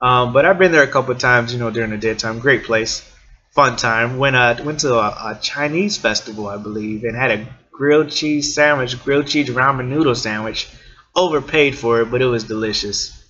Um, 0.00 0.33
but 0.33 0.44
I've 0.44 0.59
been 0.59 0.72
there 0.72 0.83
a 0.83 0.88
couple 0.88 1.12
of 1.12 1.18
times, 1.18 1.52
you 1.52 1.59
know, 1.59 1.70
during 1.70 1.90
the 1.90 1.96
daytime. 1.96 2.38
Great 2.38 2.64
place, 2.64 3.09
fun 3.52 3.76
time. 3.76 4.18
Went 4.18 4.37
uh, 4.37 4.57
went 4.62 4.81
to 4.81 4.94
a, 4.94 5.09
a 5.09 5.38
Chinese 5.40 5.96
festival, 5.96 6.48
I 6.48 6.59
believe, 6.59 7.05
and 7.05 7.16
had 7.16 7.31
a 7.31 7.46
grilled 7.70 8.11
cheese 8.11 8.55
sandwich, 8.55 9.02
grilled 9.05 9.26
cheese 9.26 9.48
ramen 9.48 9.88
noodle 9.88 10.14
sandwich. 10.14 10.68
Overpaid 11.14 11.79
for 11.79 12.02
it, 12.02 12.11
but 12.11 12.20
it 12.20 12.26
was 12.26 12.44
delicious. 12.44 13.24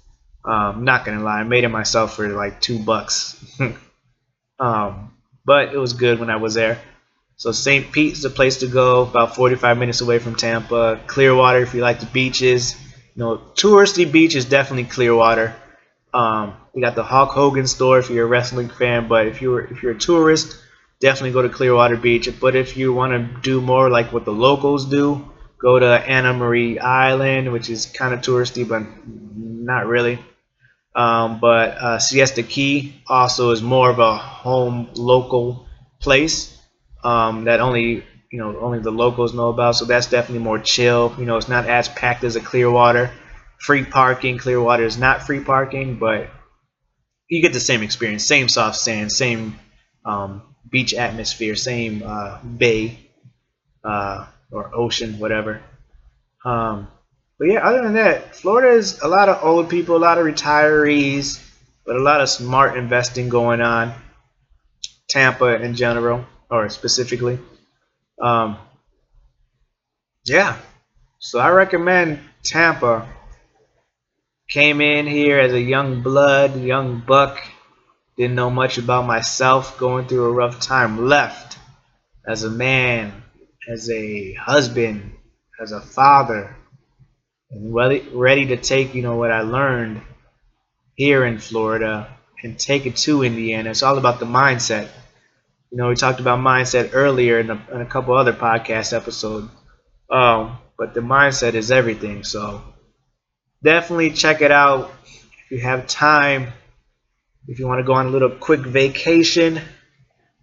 Um, 0.44 0.84
not 0.84 1.04
gonna 1.04 1.22
lie, 1.22 1.40
I 1.40 1.44
made 1.44 1.62
it 1.62 1.68
myself 1.68 2.16
for 2.16 2.28
like 2.28 2.60
two 2.60 2.80
bucks. 2.80 3.36
um, 4.58 5.12
but 5.44 5.72
it 5.72 5.78
was 5.78 5.92
good 5.92 6.18
when 6.18 6.30
I 6.30 6.36
was 6.36 6.54
there. 6.54 6.80
So 7.36 7.52
St. 7.52 7.92
Pete's 7.92 8.22
the 8.22 8.30
place 8.30 8.58
to 8.58 8.66
go, 8.66 9.02
about 9.02 9.36
45 9.36 9.78
minutes 9.78 10.00
away 10.00 10.18
from 10.18 10.34
Tampa. 10.34 11.00
Clearwater 11.06 11.60
if 11.60 11.74
you 11.74 11.82
like 11.82 12.00
the 12.00 12.06
beaches. 12.06 12.76
You 13.16 13.24
know, 13.24 13.38
touristy 13.54 14.10
beach 14.10 14.36
is 14.36 14.44
definitely 14.44 14.84
Clearwater. 14.84 15.56
Um, 16.12 16.54
we 16.74 16.82
got 16.82 16.94
the 16.94 17.02
Hulk 17.02 17.30
Hogan 17.30 17.66
store 17.66 17.98
if 17.98 18.10
you're 18.10 18.26
a 18.26 18.28
wrestling 18.28 18.68
fan, 18.68 19.08
but 19.08 19.26
if 19.26 19.40
you're 19.40 19.64
if 19.64 19.82
you're 19.82 19.92
a 19.92 19.98
tourist, 19.98 20.58
definitely 21.00 21.32
go 21.32 21.40
to 21.40 21.48
Clearwater 21.48 21.96
Beach. 21.96 22.28
But 22.38 22.54
if 22.54 22.76
you 22.76 22.92
want 22.92 23.12
to 23.12 23.40
do 23.40 23.62
more 23.62 23.88
like 23.88 24.12
what 24.12 24.26
the 24.26 24.32
locals 24.32 24.84
do, 24.84 25.30
go 25.58 25.78
to 25.78 25.86
Anna 25.86 26.34
Maria 26.34 26.82
Island, 26.82 27.52
which 27.52 27.70
is 27.70 27.86
kind 27.86 28.12
of 28.12 28.20
touristy, 28.20 28.68
but 28.68 28.82
not 29.06 29.86
really. 29.86 30.18
Um, 30.94 31.40
but 31.40 31.70
uh, 31.78 31.98
Siesta 31.98 32.42
Key 32.42 33.02
also 33.06 33.50
is 33.50 33.62
more 33.62 33.88
of 33.88 33.98
a 33.98 34.16
home 34.16 34.90
local 34.94 35.66
place 36.00 36.54
um, 37.02 37.44
that 37.44 37.60
only 37.60 38.04
you 38.36 38.42
know 38.42 38.60
only 38.60 38.80
the 38.80 38.90
locals 38.90 39.32
know 39.32 39.48
about. 39.48 39.76
So 39.76 39.86
that's 39.86 40.08
definitely 40.08 40.44
more 40.44 40.58
chill. 40.58 41.14
You 41.18 41.24
know, 41.24 41.38
it's 41.38 41.48
not 41.48 41.66
as 41.66 41.88
packed 41.88 42.22
as 42.22 42.36
a 42.36 42.40
Clearwater. 42.40 43.10
Free 43.58 43.82
parking. 43.82 44.36
Clearwater 44.36 44.84
is 44.84 44.98
not 44.98 45.22
free 45.22 45.40
parking, 45.40 45.96
but 45.96 46.28
you 47.30 47.40
get 47.40 47.54
the 47.54 47.60
same 47.60 47.82
experience. 47.82 48.26
Same 48.26 48.50
soft 48.50 48.76
sand, 48.76 49.10
same 49.10 49.58
um, 50.04 50.42
beach 50.70 50.92
atmosphere, 50.92 51.56
same 51.56 52.02
uh, 52.04 52.38
bay 52.42 53.08
uh, 53.82 54.26
or 54.52 54.70
ocean, 54.74 55.18
whatever. 55.18 55.62
Um, 56.44 56.88
but 57.38 57.48
yeah, 57.48 57.66
other 57.66 57.82
than 57.84 57.94
that, 57.94 58.36
Florida 58.36 58.76
is 58.76 59.00
a 59.00 59.08
lot 59.08 59.30
of 59.30 59.42
old 59.42 59.70
people, 59.70 59.96
a 59.96 60.04
lot 60.10 60.18
of 60.18 60.26
retirees, 60.26 61.42
but 61.86 61.96
a 61.96 62.02
lot 62.02 62.20
of 62.20 62.28
smart 62.28 62.76
investing 62.76 63.30
going 63.30 63.62
on. 63.62 63.94
Tampa 65.08 65.62
in 65.62 65.74
general, 65.74 66.26
or 66.50 66.68
specifically. 66.68 67.38
Um, 68.20 68.58
yeah, 70.24 70.56
so 71.18 71.38
I 71.38 71.50
recommend 71.50 72.20
Tampa. 72.42 73.08
Came 74.48 74.80
in 74.80 75.06
here 75.06 75.38
as 75.40 75.52
a 75.52 75.60
young 75.60 76.02
blood, 76.02 76.60
young 76.60 77.00
buck. 77.00 77.38
Didn't 78.16 78.36
know 78.36 78.50
much 78.50 78.78
about 78.78 79.06
myself, 79.06 79.76
going 79.78 80.06
through 80.06 80.24
a 80.26 80.32
rough 80.32 80.60
time. 80.60 81.06
Left 81.06 81.58
as 82.26 82.44
a 82.44 82.50
man, 82.50 83.22
as 83.68 83.90
a 83.90 84.32
husband, 84.34 85.12
as 85.60 85.72
a 85.72 85.80
father, 85.80 86.56
and 87.50 87.74
ready, 87.74 88.08
ready 88.12 88.46
to 88.46 88.56
take 88.56 88.94
you 88.94 89.02
know 89.02 89.16
what 89.16 89.30
I 89.30 89.42
learned 89.42 90.00
here 90.94 91.24
in 91.24 91.38
Florida 91.38 92.08
and 92.42 92.58
take 92.58 92.86
it 92.86 92.96
to 92.96 93.22
Indiana. 93.22 93.70
It's 93.70 93.82
all 93.82 93.98
about 93.98 94.20
the 94.20 94.26
mindset. 94.26 94.88
You 95.76 95.82
know, 95.82 95.88
we 95.90 95.94
talked 95.94 96.20
about 96.20 96.38
mindset 96.38 96.92
earlier 96.94 97.38
in 97.38 97.50
a, 97.50 97.62
in 97.70 97.82
a 97.82 97.84
couple 97.84 98.16
other 98.16 98.32
podcast 98.32 98.96
episodes. 98.96 99.50
Um, 100.10 100.56
but 100.78 100.94
the 100.94 101.00
mindset 101.00 101.52
is 101.52 101.70
everything. 101.70 102.24
So 102.24 102.62
definitely 103.62 104.12
check 104.12 104.40
it 104.40 104.50
out 104.50 104.90
if 105.04 105.50
you 105.50 105.58
have 105.58 105.86
time. 105.86 106.54
If 107.46 107.58
you 107.58 107.66
want 107.66 107.80
to 107.80 107.84
go 107.84 107.92
on 107.92 108.06
a 108.06 108.08
little 108.08 108.30
quick 108.30 108.60
vacation, 108.60 109.60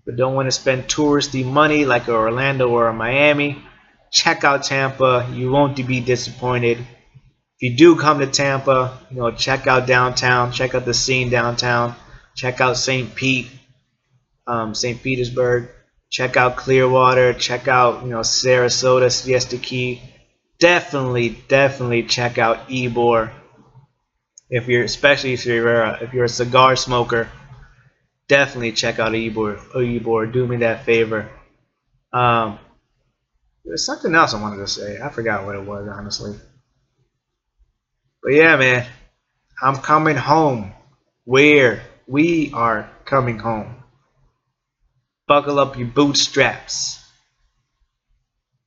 but 0.05 0.17
don't 0.17 0.35
want 0.35 0.45
to 0.45 0.51
spend 0.51 0.83
touristy 0.83 1.43
money 1.43 1.85
like 1.85 2.07
a 2.07 2.13
Orlando 2.13 2.69
or 2.69 2.87
a 2.87 2.93
Miami, 2.93 3.59
check 4.11 4.43
out 4.43 4.61
Tampa. 4.61 5.27
You 5.33 5.49
won't 5.49 5.75
be 5.75 5.99
disappointed. 5.99 6.77
If 6.77 7.71
you 7.71 7.75
do 7.75 7.95
come 7.95 8.19
to 8.19 8.27
Tampa, 8.27 8.99
you 9.09 9.17
know, 9.17 9.31
check 9.31 9.65
out 9.65 9.87
downtown, 9.87 10.51
check 10.51 10.75
out 10.75 10.85
the 10.85 10.93
scene 10.93 11.31
downtown, 11.31 11.95
check 12.35 12.61
out 12.61 12.77
St. 12.77 13.15
Pete, 13.15 13.47
um, 14.47 14.75
St. 14.75 15.01
Petersburg, 15.01 15.69
check 16.09 16.37
out 16.37 16.57
Clearwater, 16.57 17.33
check 17.33 17.67
out 17.67 18.03
you 18.03 18.09
know 18.09 18.19
Sarasota, 18.19 19.11
Siesta 19.11 19.57
Key. 19.57 20.01
Definitely, 20.59 21.29
definitely 21.47 22.03
check 22.03 22.37
out 22.37 22.69
Ybor. 22.69 23.31
If 24.49 24.67
you're, 24.67 24.83
especially 24.83 25.33
if 25.33 25.45
you're 25.45 25.81
a, 25.81 26.03
if 26.03 26.13
you're 26.13 26.25
a 26.25 26.29
cigar 26.29 26.75
smoker, 26.75 27.29
definitely 28.27 28.71
check 28.73 28.99
out 28.99 29.11
Ybor. 29.13 29.57
Ybor, 29.73 30.31
do 30.31 30.45
me 30.45 30.57
that 30.57 30.85
favor. 30.85 31.29
Um, 32.11 32.59
there's 33.65 33.85
something 33.85 34.13
else 34.13 34.33
I 34.33 34.41
wanted 34.41 34.57
to 34.57 34.67
say. 34.67 34.99
I 35.01 35.09
forgot 35.09 35.45
what 35.45 35.55
it 35.55 35.65
was, 35.65 35.87
honestly. 35.87 36.37
But 38.21 38.33
yeah, 38.33 38.55
man, 38.57 38.85
I'm 39.61 39.77
coming 39.77 40.17
home. 40.17 40.73
Where 41.25 41.81
we 42.05 42.51
are 42.53 42.89
coming 43.05 43.39
home. 43.39 43.82
Buckle 45.27 45.59
up 45.59 45.77
your 45.77 45.87
bootstraps. 45.87 46.99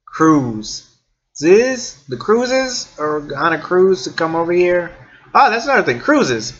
Cruise. 0.06 0.90
Ziz, 1.36 2.02
the 2.08 2.16
cruises 2.16 2.94
are 2.98 3.36
on 3.36 3.52
a 3.52 3.60
cruise 3.60 4.04
to 4.04 4.10
come 4.10 4.34
over 4.34 4.52
here. 4.52 4.96
Oh, 5.34 5.50
that's 5.50 5.64
another 5.66 5.82
thing. 5.82 6.00
Cruises. 6.00 6.58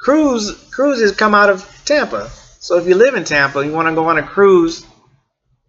Cruise 0.00 0.50
cruises 0.72 1.12
come 1.12 1.34
out 1.34 1.48
of 1.48 1.64
Tampa. 1.84 2.28
So 2.58 2.78
if 2.78 2.88
you 2.88 2.96
live 2.96 3.14
in 3.14 3.22
Tampa, 3.22 3.64
you 3.64 3.72
want 3.72 3.88
to 3.88 3.94
go 3.94 4.08
on 4.08 4.18
a 4.18 4.22
cruise. 4.24 4.84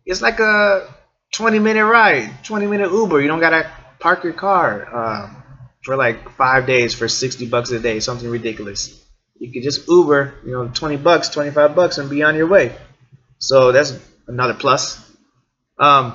It's 0.06 0.22
like 0.22 0.40
a 0.40 0.92
20 1.34 1.60
minute 1.60 1.86
ride, 1.86 2.44
20 2.44 2.66
minute 2.66 2.92
Uber. 2.92 3.22
You 3.22 3.28
don't 3.28 3.40
gotta 3.40 3.70
park 4.00 4.24
your 4.24 4.34
car 4.34 4.96
um, 4.96 5.44
for 5.84 5.96
like 5.96 6.32
five 6.32 6.66
days 6.66 6.96
for 6.96 7.08
60 7.08 7.46
bucks 7.48 7.70
a 7.70 7.80
day, 7.80 8.00
something 8.00 8.30
ridiculous. 8.30 9.04
You 9.40 9.52
could 9.52 9.62
just 9.62 9.88
Uber, 9.88 10.34
you 10.44 10.52
know, 10.52 10.68
20 10.68 10.98
bucks, 10.98 11.30
25 11.30 11.76
bucks, 11.76 12.00
and 12.00 12.10
be 12.10 12.24
on 12.24 12.36
your 12.36 12.48
way. 12.48 12.76
So 13.40 13.72
that's 13.72 13.98
another 14.28 14.54
plus. 14.54 15.04
Um, 15.80 16.14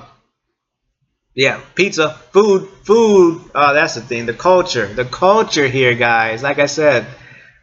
yeah, 1.35 1.61
pizza, 1.73 2.13
food, 2.31 2.69
food. 2.83 3.41
Oh, 3.55 3.73
that's 3.73 3.95
the 3.95 4.01
thing. 4.01 4.25
The 4.25 4.33
culture, 4.33 4.85
the 4.85 5.05
culture 5.05 5.67
here, 5.67 5.95
guys. 5.95 6.43
Like 6.43 6.59
I 6.59 6.67
said, 6.67 7.07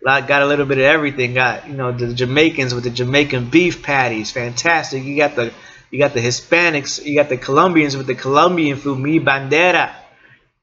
got 0.02 0.42
a 0.42 0.46
little 0.46 0.66
bit 0.66 0.78
of 0.78 0.84
everything. 0.84 1.34
Got 1.34 1.68
you 1.68 1.74
know 1.74 1.92
the 1.92 2.12
Jamaicans 2.12 2.74
with 2.74 2.84
the 2.84 2.90
Jamaican 2.90 3.50
beef 3.50 3.82
patties, 3.82 4.30
fantastic. 4.32 5.04
You 5.04 5.16
got 5.16 5.36
the 5.36 5.52
you 5.90 5.98
got 5.98 6.14
the 6.14 6.20
Hispanics, 6.20 7.04
you 7.04 7.14
got 7.16 7.28
the 7.28 7.36
Colombians 7.36 7.96
with 7.96 8.06
the 8.06 8.14
Colombian 8.14 8.76
food, 8.76 8.98
mi 8.98 9.20
bandera. 9.20 9.94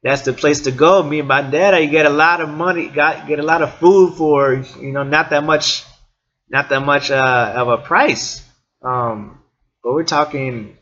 That's 0.03 0.21
the 0.21 0.33
place 0.33 0.61
to 0.61 0.71
go, 0.71 1.03
mi 1.03 1.21
bandera. 1.21 1.83
You 1.83 1.89
get 1.89 2.05
a 2.05 2.09
lot 2.09 2.41
of 2.41 2.49
money, 2.49 2.89
got 2.89 3.27
get 3.27 3.39
a 3.39 3.43
lot 3.43 3.61
of 3.61 3.75
food 3.75 4.15
for 4.15 4.53
you 4.81 4.91
know 4.91 5.03
not 5.03 5.29
that 5.29 5.43
much, 5.43 5.85
not 6.49 6.69
that 6.69 6.81
much 6.81 7.11
uh, 7.11 7.53
of 7.55 7.67
a 7.69 7.77
price. 7.77 8.46
Um, 8.87 9.41
but 9.83 9.93
we're 9.93 10.03
talking 10.03 10.77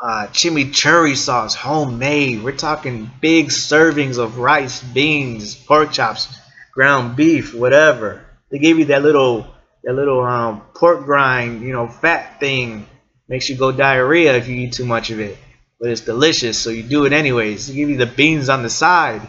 uh, 0.00 0.28
chimichurri 0.32 1.16
sauce, 1.16 1.54
homemade. 1.54 2.42
We're 2.42 2.56
talking 2.56 3.10
big 3.20 3.48
servings 3.48 4.18
of 4.18 4.38
rice, 4.38 4.82
beans, 4.82 5.54
pork 5.54 5.92
chops, 5.92 6.34
ground 6.72 7.16
beef, 7.16 7.54
whatever. 7.54 8.24
They 8.50 8.58
give 8.58 8.78
you 8.78 8.86
that 8.86 9.02
little 9.02 9.46
that 9.82 9.92
little 9.92 10.22
um, 10.24 10.62
pork 10.74 11.04
grind, 11.04 11.62
you 11.62 11.72
know, 11.72 11.86
fat 11.86 12.40
thing. 12.40 12.86
Makes 13.28 13.48
you 13.50 13.56
go 13.56 13.72
diarrhea 13.72 14.36
if 14.36 14.48
you 14.48 14.56
eat 14.56 14.72
too 14.72 14.86
much 14.86 15.10
of 15.10 15.20
it. 15.20 15.36
but 15.80 15.90
it's 15.90 16.02
delicious, 16.02 16.56
so 16.58 16.70
you 16.70 16.82
do 16.82 17.04
it 17.04 17.12
anyways. 17.12 17.68
They 17.68 17.74
give 17.74 17.90
you 17.90 17.98
the 17.98 18.06
beans 18.06 18.48
on 18.48 18.62
the 18.62 18.70
side. 18.70 19.22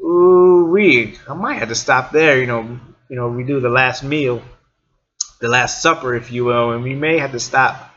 Ooh 0.00 0.70
wee! 0.70 1.18
I 1.28 1.34
might 1.34 1.58
have 1.58 1.68
to 1.68 1.74
stop 1.74 2.10
there. 2.10 2.38
You 2.40 2.46
know, 2.46 2.80
you 3.10 3.16
know, 3.16 3.28
we 3.28 3.44
do 3.44 3.60
the 3.60 3.68
last 3.68 4.02
meal, 4.02 4.42
the 5.44 5.50
last 5.50 5.82
supper, 5.82 6.14
if 6.14 6.32
you 6.32 6.42
will, 6.46 6.70
and 6.70 6.82
we 6.82 6.94
may 6.94 7.18
have 7.18 7.32
to 7.32 7.38
stop 7.38 7.94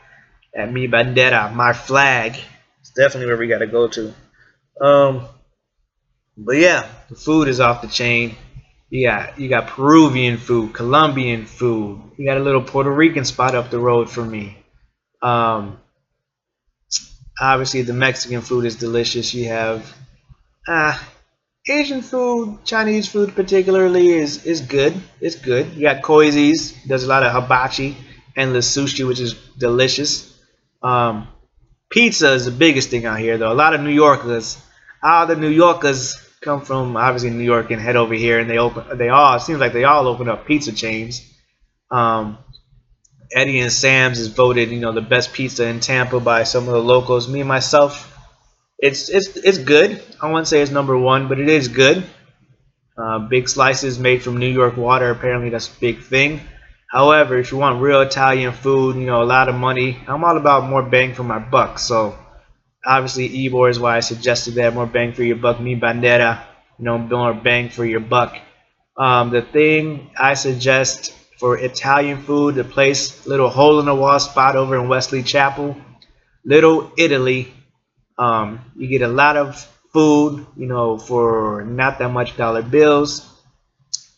at 0.54 0.70
Mi 0.70 0.86
Bandera, 0.86 1.50
my 1.50 1.72
flag. 1.72 2.36
It's 2.80 2.90
definitely 2.90 3.28
where 3.28 3.38
we 3.38 3.48
got 3.48 3.60
to 3.60 3.66
go 3.66 3.88
to. 3.88 4.14
Um, 4.78 5.26
but 6.36 6.58
yeah, 6.58 6.86
the 7.08 7.14
food 7.14 7.48
is 7.48 7.58
off 7.58 7.80
the 7.80 7.88
chain. 7.88 8.36
You 8.90 9.08
got 9.08 9.40
you 9.40 9.48
got 9.48 9.68
Peruvian 9.68 10.36
food, 10.36 10.74
Colombian 10.74 11.46
food. 11.46 12.02
You 12.18 12.26
got 12.26 12.36
a 12.36 12.40
little 12.40 12.62
Puerto 12.62 12.90
Rican 12.90 13.24
spot 13.24 13.54
up 13.54 13.70
the 13.70 13.78
road 13.78 14.10
for 14.10 14.22
me. 14.22 14.58
Um, 15.22 15.78
obviously 17.40 17.80
the 17.80 17.94
Mexican 17.94 18.42
food 18.42 18.66
is 18.66 18.76
delicious. 18.76 19.32
You 19.32 19.48
have 19.48 19.90
ah 20.68 21.02
Asian 21.68 22.00
food, 22.00 22.58
Chinese 22.64 23.08
food 23.08 23.34
particularly 23.34 24.08
is 24.08 24.44
is 24.46 24.60
good. 24.60 24.94
It's 25.20 25.36
good. 25.36 25.74
You 25.74 25.82
got 25.82 26.02
Koizi's, 26.02 26.72
does 26.86 27.04
a 27.04 27.08
lot 27.08 27.22
of 27.22 27.32
hibachi 27.32 27.96
and 28.36 28.54
the 28.54 28.60
sushi, 28.60 29.06
which 29.06 29.20
is 29.20 29.34
delicious. 29.58 30.34
Um, 30.82 31.28
pizza 31.90 32.32
is 32.32 32.46
the 32.46 32.50
biggest 32.50 32.88
thing 32.90 33.04
out 33.04 33.18
here, 33.18 33.36
though. 33.36 33.52
A 33.52 33.54
lot 33.54 33.74
of 33.74 33.82
New 33.82 33.90
Yorkers, 33.90 34.56
all 35.02 35.26
the 35.26 35.36
New 35.36 35.48
Yorkers 35.48 36.16
come 36.40 36.62
from 36.62 36.96
obviously 36.96 37.30
New 37.30 37.44
York 37.44 37.70
and 37.70 37.80
head 37.80 37.96
over 37.96 38.14
here, 38.14 38.38
and 38.38 38.48
they 38.48 38.58
open. 38.58 38.96
They 38.96 39.08
all 39.08 39.36
it 39.36 39.40
seems 39.40 39.60
like 39.60 39.72
they 39.72 39.84
all 39.84 40.06
open 40.06 40.28
up 40.28 40.46
pizza 40.46 40.72
chains. 40.72 41.22
Um, 41.90 42.38
Eddie 43.32 43.60
and 43.60 43.72
Sam's 43.72 44.18
is 44.18 44.28
voted, 44.28 44.70
you 44.70 44.80
know, 44.80 44.92
the 44.92 45.02
best 45.02 45.32
pizza 45.34 45.66
in 45.66 45.80
Tampa 45.80 46.18
by 46.18 46.44
some 46.44 46.66
of 46.66 46.72
the 46.72 46.82
locals. 46.82 47.28
Me 47.28 47.40
and 47.40 47.48
myself, 47.48 48.17
it's 48.78 49.08
it's 49.08 49.36
it's 49.36 49.58
good. 49.58 50.02
I 50.20 50.28
wouldn't 50.28 50.48
say 50.48 50.62
it's 50.62 50.70
number 50.70 50.96
one, 50.96 51.28
but 51.28 51.38
it 51.38 51.48
is 51.48 51.68
good. 51.68 52.04
Uh, 52.96 53.18
big 53.20 53.48
slices 53.48 53.98
made 53.98 54.22
from 54.22 54.38
New 54.38 54.48
York 54.48 54.76
water. 54.76 55.10
Apparently, 55.10 55.50
that's 55.50 55.68
a 55.68 55.80
big 55.80 56.02
thing. 56.02 56.40
However, 56.90 57.38
if 57.38 57.52
you 57.52 57.58
want 57.58 57.82
real 57.82 58.00
Italian 58.00 58.52
food, 58.52 58.96
you 58.96 59.06
know, 59.06 59.22
a 59.22 59.24
lot 59.24 59.48
of 59.48 59.54
money, 59.54 59.98
I'm 60.08 60.24
all 60.24 60.36
about 60.36 60.68
more 60.68 60.82
bang 60.82 61.14
for 61.14 61.22
my 61.22 61.38
buck. 61.38 61.78
So, 61.78 62.18
obviously, 62.84 63.28
Ybor 63.28 63.70
is 63.70 63.78
why 63.78 63.96
I 63.96 64.00
suggested 64.00 64.54
that 64.54 64.74
more 64.74 64.86
bang 64.86 65.12
for 65.12 65.22
your 65.22 65.36
buck. 65.36 65.60
Mi 65.60 65.78
bandera, 65.78 66.44
you 66.78 66.84
know, 66.86 66.98
more 66.98 67.34
bang 67.34 67.68
for 67.68 67.84
your 67.84 68.00
buck. 68.00 68.36
Um, 68.96 69.30
the 69.30 69.42
thing 69.42 70.10
I 70.18 70.34
suggest 70.34 71.12
for 71.38 71.56
Italian 71.56 72.22
food. 72.22 72.56
The 72.56 72.64
place, 72.64 73.26
little 73.26 73.48
hole 73.48 73.78
in 73.80 73.86
the 73.86 73.94
wall 73.94 74.18
spot 74.18 74.56
over 74.56 74.76
in 74.76 74.88
Wesley 74.88 75.22
Chapel, 75.22 75.76
Little 76.44 76.92
Italy. 76.98 77.52
Um, 78.18 78.60
you 78.76 78.88
get 78.88 79.02
a 79.02 79.08
lot 79.08 79.36
of 79.36 79.56
food, 79.92 80.46
you 80.56 80.66
know, 80.66 80.98
for 80.98 81.64
not 81.64 81.98
that 81.98 82.10
much 82.10 82.36
dollar 82.36 82.62
bills. 82.62 83.24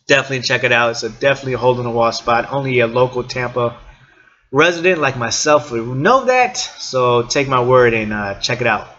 Definitely 0.07 0.41
check 0.41 0.63
it 0.63 0.71
out. 0.71 0.91
It's 0.91 1.03
a 1.03 1.09
definitely 1.09 1.53
a 1.53 1.57
hole 1.57 1.77
in 1.77 1.83
the 1.83 1.91
wall 1.91 2.11
spot. 2.11 2.51
Only 2.51 2.79
a 2.79 2.87
local 2.87 3.23
Tampa 3.23 3.77
resident 4.51 4.99
like 4.99 5.17
myself 5.17 5.71
would 5.71 5.85
know 5.85 6.25
that. 6.25 6.57
So 6.57 7.23
take 7.23 7.47
my 7.47 7.63
word 7.63 7.93
and 7.93 8.11
uh, 8.11 8.39
check 8.39 8.61
it 8.61 8.67
out. 8.67 8.89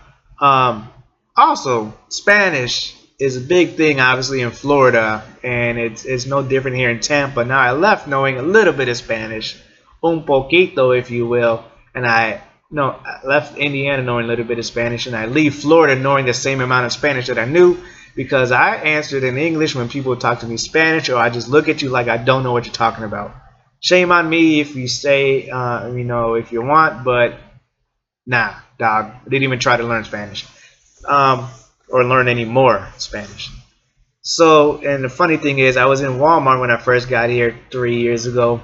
Um, 0.41 0.91
also, 1.37 1.95
Spanish 2.09 2.97
is 3.19 3.37
a 3.37 3.41
big 3.41 3.77
thing, 3.77 4.01
obviously, 4.01 4.41
in 4.41 4.51
Florida, 4.51 5.23
and 5.43 5.79
it's, 5.79 6.05
it's 6.05 6.27
no 6.27 6.43
different 6.43 6.77
here 6.77 6.91
in 6.91 7.01
Tampa. 7.01 7.45
Now, 7.45 7.61
I 7.61 7.73
left 7.73 8.09
knowing 8.09 8.39
a 8.39 8.43
little 8.43 8.73
bit 8.73 8.89
of 8.89 8.97
Spanish, 8.97 9.57
un 10.03 10.25
poquito, 10.25 10.99
if 10.99 11.11
you 11.11 11.27
will, 11.27 11.65
and 11.95 12.07
I 12.07 12.43
no, 12.73 12.97
I 13.05 13.21
left 13.25 13.59
Indiana 13.59 14.03
knowing 14.03 14.25
a 14.25 14.29
little 14.29 14.45
bit 14.45 14.59
of 14.59 14.67
Spanish, 14.67 15.07
and 15.07 15.15
I 15.15 15.27
leave 15.27 15.55
Florida 15.55 15.95
knowing 15.95 16.27
the 16.27 16.35
same 16.35 16.61
amount 16.61 16.87
of 16.87 16.93
Spanish 16.93 17.27
that 17.27 17.39
I 17.39 17.45
knew 17.45 17.79
because 18.17 18.51
I 18.51 18.77
answered 18.77 19.25
in 19.25 19.39
English 19.39 19.75
when 19.75 19.89
people 19.89 20.17
talk 20.17 20.41
to 20.41 20.47
me 20.47 20.57
Spanish, 20.57 21.09
or 21.09 21.17
I 21.17 21.31
just 21.31 21.49
look 21.49 21.69
at 21.69 21.83
you 21.83 21.91
like 21.91 22.09
I 22.09 22.17
don't 22.17 22.43
know 22.43 22.53
what 22.53 22.65
you're 22.65 22.75
talking 22.75 23.05
about. 23.05 23.35
Shame 23.81 24.11
on 24.11 24.29
me 24.29 24.61
if 24.61 24.75
you 24.75 24.89
say, 24.89 25.51
uh, 25.51 25.89
you 25.89 26.05
know, 26.05 26.35
if 26.35 26.51
you 26.51 26.63
want, 26.63 27.05
but 27.05 27.35
nah, 28.27 28.55
dog. 28.79 29.13
I 29.21 29.25
didn't 29.25 29.45
even 29.45 29.59
try 29.59 29.77
to 29.77 29.85
learn 29.85 30.05
Spanish. 30.05 30.47
Um, 31.05 31.49
or 31.93 32.05
learn 32.05 32.27
any 32.27 32.47
more 32.47 32.89
Spanish. 32.97 33.51
So, 34.23 34.79
and 34.79 35.05
the 35.05 35.09
funny 35.09 35.37
thing 35.37 35.59
is, 35.59 35.77
I 35.77 35.85
was 35.85 36.01
in 36.01 36.13
Walmart 36.13 36.61
when 36.61 36.71
I 36.71 36.79
first 36.79 37.09
got 37.09 37.29
here 37.29 37.59
three 37.71 38.01
years 38.01 38.27
ago. 38.27 38.63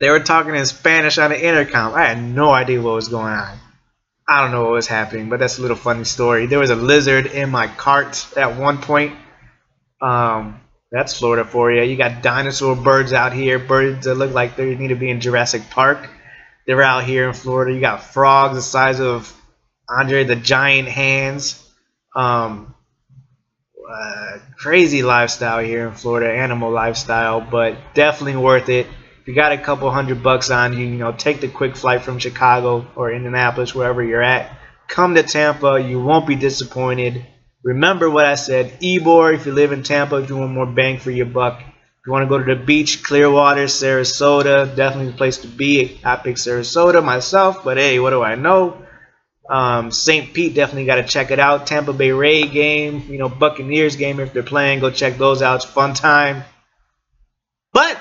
They 0.00 0.10
were 0.10 0.20
talking 0.20 0.54
in 0.54 0.66
Spanish 0.66 1.18
on 1.18 1.30
the 1.30 1.42
intercom. 1.42 1.94
I 1.94 2.06
had 2.06 2.22
no 2.22 2.50
idea 2.50 2.80
what 2.80 2.94
was 2.94 3.08
going 3.08 3.32
on. 3.32 3.58
I 4.26 4.42
don't 4.42 4.52
know 4.52 4.62
what 4.62 4.72
was 4.72 4.86
happening, 4.86 5.28
but 5.28 5.38
that's 5.38 5.58
a 5.58 5.62
little 5.62 5.76
funny 5.76 6.04
story. 6.04 6.46
There 6.46 6.58
was 6.58 6.70
a 6.70 6.76
lizard 6.76 7.26
in 7.26 7.50
my 7.50 7.66
cart 7.68 8.26
at 8.36 8.56
one 8.58 8.78
point. 8.78 9.14
Um, 10.00 10.60
that's 10.90 11.18
Florida 11.18 11.44
for 11.44 11.72
you. 11.72 11.82
You 11.82 11.96
got 11.96 12.22
dinosaur 12.22 12.76
birds 12.76 13.12
out 13.12 13.32
here, 13.32 13.58
birds 13.58 14.06
that 14.06 14.14
look 14.14 14.32
like 14.32 14.56
they 14.56 14.74
need 14.74 14.88
to 14.88 14.94
be 14.94 15.10
in 15.10 15.20
Jurassic 15.20 15.68
Park. 15.70 16.08
They're 16.66 16.82
out 16.82 17.04
here 17.04 17.28
in 17.28 17.34
Florida. 17.34 17.74
You 17.74 17.80
got 17.80 18.02
frogs 18.02 18.54
the 18.54 18.62
size 18.62 19.00
of 19.00 19.30
Andre 19.88 20.24
the 20.24 20.36
Giant 20.36 20.88
hands. 20.88 21.60
Um, 22.16 22.74
uh, 23.90 24.38
crazy 24.56 25.02
lifestyle 25.02 25.62
here 25.62 25.86
in 25.88 25.94
Florida, 25.94 26.32
animal 26.32 26.70
lifestyle, 26.70 27.40
but 27.40 27.76
definitely 27.94 28.36
worth 28.36 28.68
it. 28.68 28.86
If 29.24 29.28
you 29.28 29.34
got 29.34 29.52
a 29.52 29.58
couple 29.58 29.90
hundred 29.90 30.22
bucks 30.22 30.50
on 30.50 30.78
you, 30.78 30.84
you 30.84 30.98
know, 30.98 31.10
take 31.10 31.40
the 31.40 31.48
quick 31.48 31.76
flight 31.76 32.02
from 32.02 32.18
Chicago 32.18 32.86
or 32.94 33.10
Indianapolis, 33.10 33.74
wherever 33.74 34.04
you're 34.04 34.20
at. 34.20 34.54
Come 34.86 35.14
to 35.14 35.22
Tampa. 35.22 35.80
You 35.80 35.98
won't 35.98 36.26
be 36.26 36.34
disappointed. 36.34 37.24
Remember 37.62 38.10
what 38.10 38.26
I 38.26 38.34
said. 38.34 38.78
Ybor, 38.82 39.34
if 39.34 39.46
you 39.46 39.52
live 39.52 39.72
in 39.72 39.82
Tampa, 39.82 40.16
if 40.16 40.28
you 40.28 40.36
want 40.36 40.52
more 40.52 40.66
bang 40.66 40.98
for 40.98 41.10
your 41.10 41.24
buck. 41.24 41.58
If 41.58 42.06
you 42.06 42.12
want 42.12 42.24
to 42.24 42.28
go 42.28 42.36
to 42.38 42.54
the 42.54 42.62
beach, 42.66 43.02
Clearwater, 43.02 43.64
Sarasota, 43.64 44.76
definitely 44.76 45.12
the 45.12 45.16
place 45.16 45.38
to 45.38 45.48
be. 45.48 46.02
I 46.04 46.16
picked 46.16 46.40
Sarasota 46.40 47.02
myself, 47.02 47.64
but 47.64 47.78
hey, 47.78 47.98
what 48.00 48.10
do 48.10 48.22
I 48.22 48.34
know? 48.34 48.84
Um, 49.48 49.90
St. 49.90 50.34
Pete 50.34 50.54
definitely 50.54 50.84
got 50.84 50.96
to 50.96 51.04
check 51.04 51.30
it 51.30 51.38
out. 51.38 51.66
Tampa 51.66 51.94
Bay 51.94 52.10
Ray 52.10 52.46
game, 52.46 53.04
you 53.08 53.16
know, 53.16 53.30
Buccaneers 53.30 53.96
game 53.96 54.20
if 54.20 54.34
they're 54.34 54.42
playing, 54.42 54.80
go 54.80 54.90
check 54.90 55.16
those 55.16 55.40
out. 55.40 55.56
It's 55.56 55.64
fun 55.64 55.94
time. 55.94 56.44
But 57.72 57.98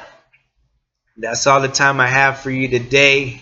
that's 1.17 1.47
all 1.47 1.62
the 1.62 1.67
time 1.67 1.99
I 1.99 2.08
have 2.08 2.39
for 2.39 2.49
you 2.49 2.67
today. 2.67 3.41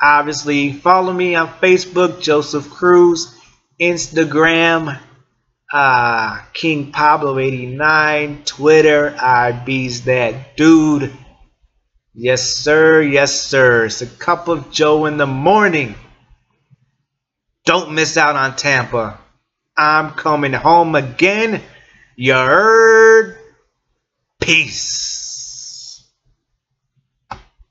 Obviously, 0.00 0.72
follow 0.72 1.12
me 1.12 1.34
on 1.34 1.48
Facebook, 1.48 2.20
Joseph 2.20 2.70
Cruz, 2.70 3.38
Instagram, 3.80 4.98
uh, 5.72 6.40
King 6.52 6.92
Pablo 6.92 7.38
89, 7.38 8.42
Twitter, 8.44 9.16
I 9.20 9.52
bees 9.52 10.04
that 10.04 10.56
dude. 10.56 11.12
Yes, 12.14 12.42
sir. 12.42 13.00
Yes, 13.00 13.40
sir. 13.40 13.86
It's 13.86 14.02
a 14.02 14.06
cup 14.06 14.48
of 14.48 14.70
Joe 14.70 15.06
in 15.06 15.16
the 15.16 15.26
morning. 15.26 15.94
Don't 17.64 17.94
miss 17.94 18.18
out 18.18 18.36
on 18.36 18.56
Tampa. 18.56 19.18
I'm 19.76 20.10
coming 20.10 20.52
home 20.52 20.94
again. 20.94 21.62
You 22.16 22.34
heard? 22.34 23.38
Peace. 24.40 25.21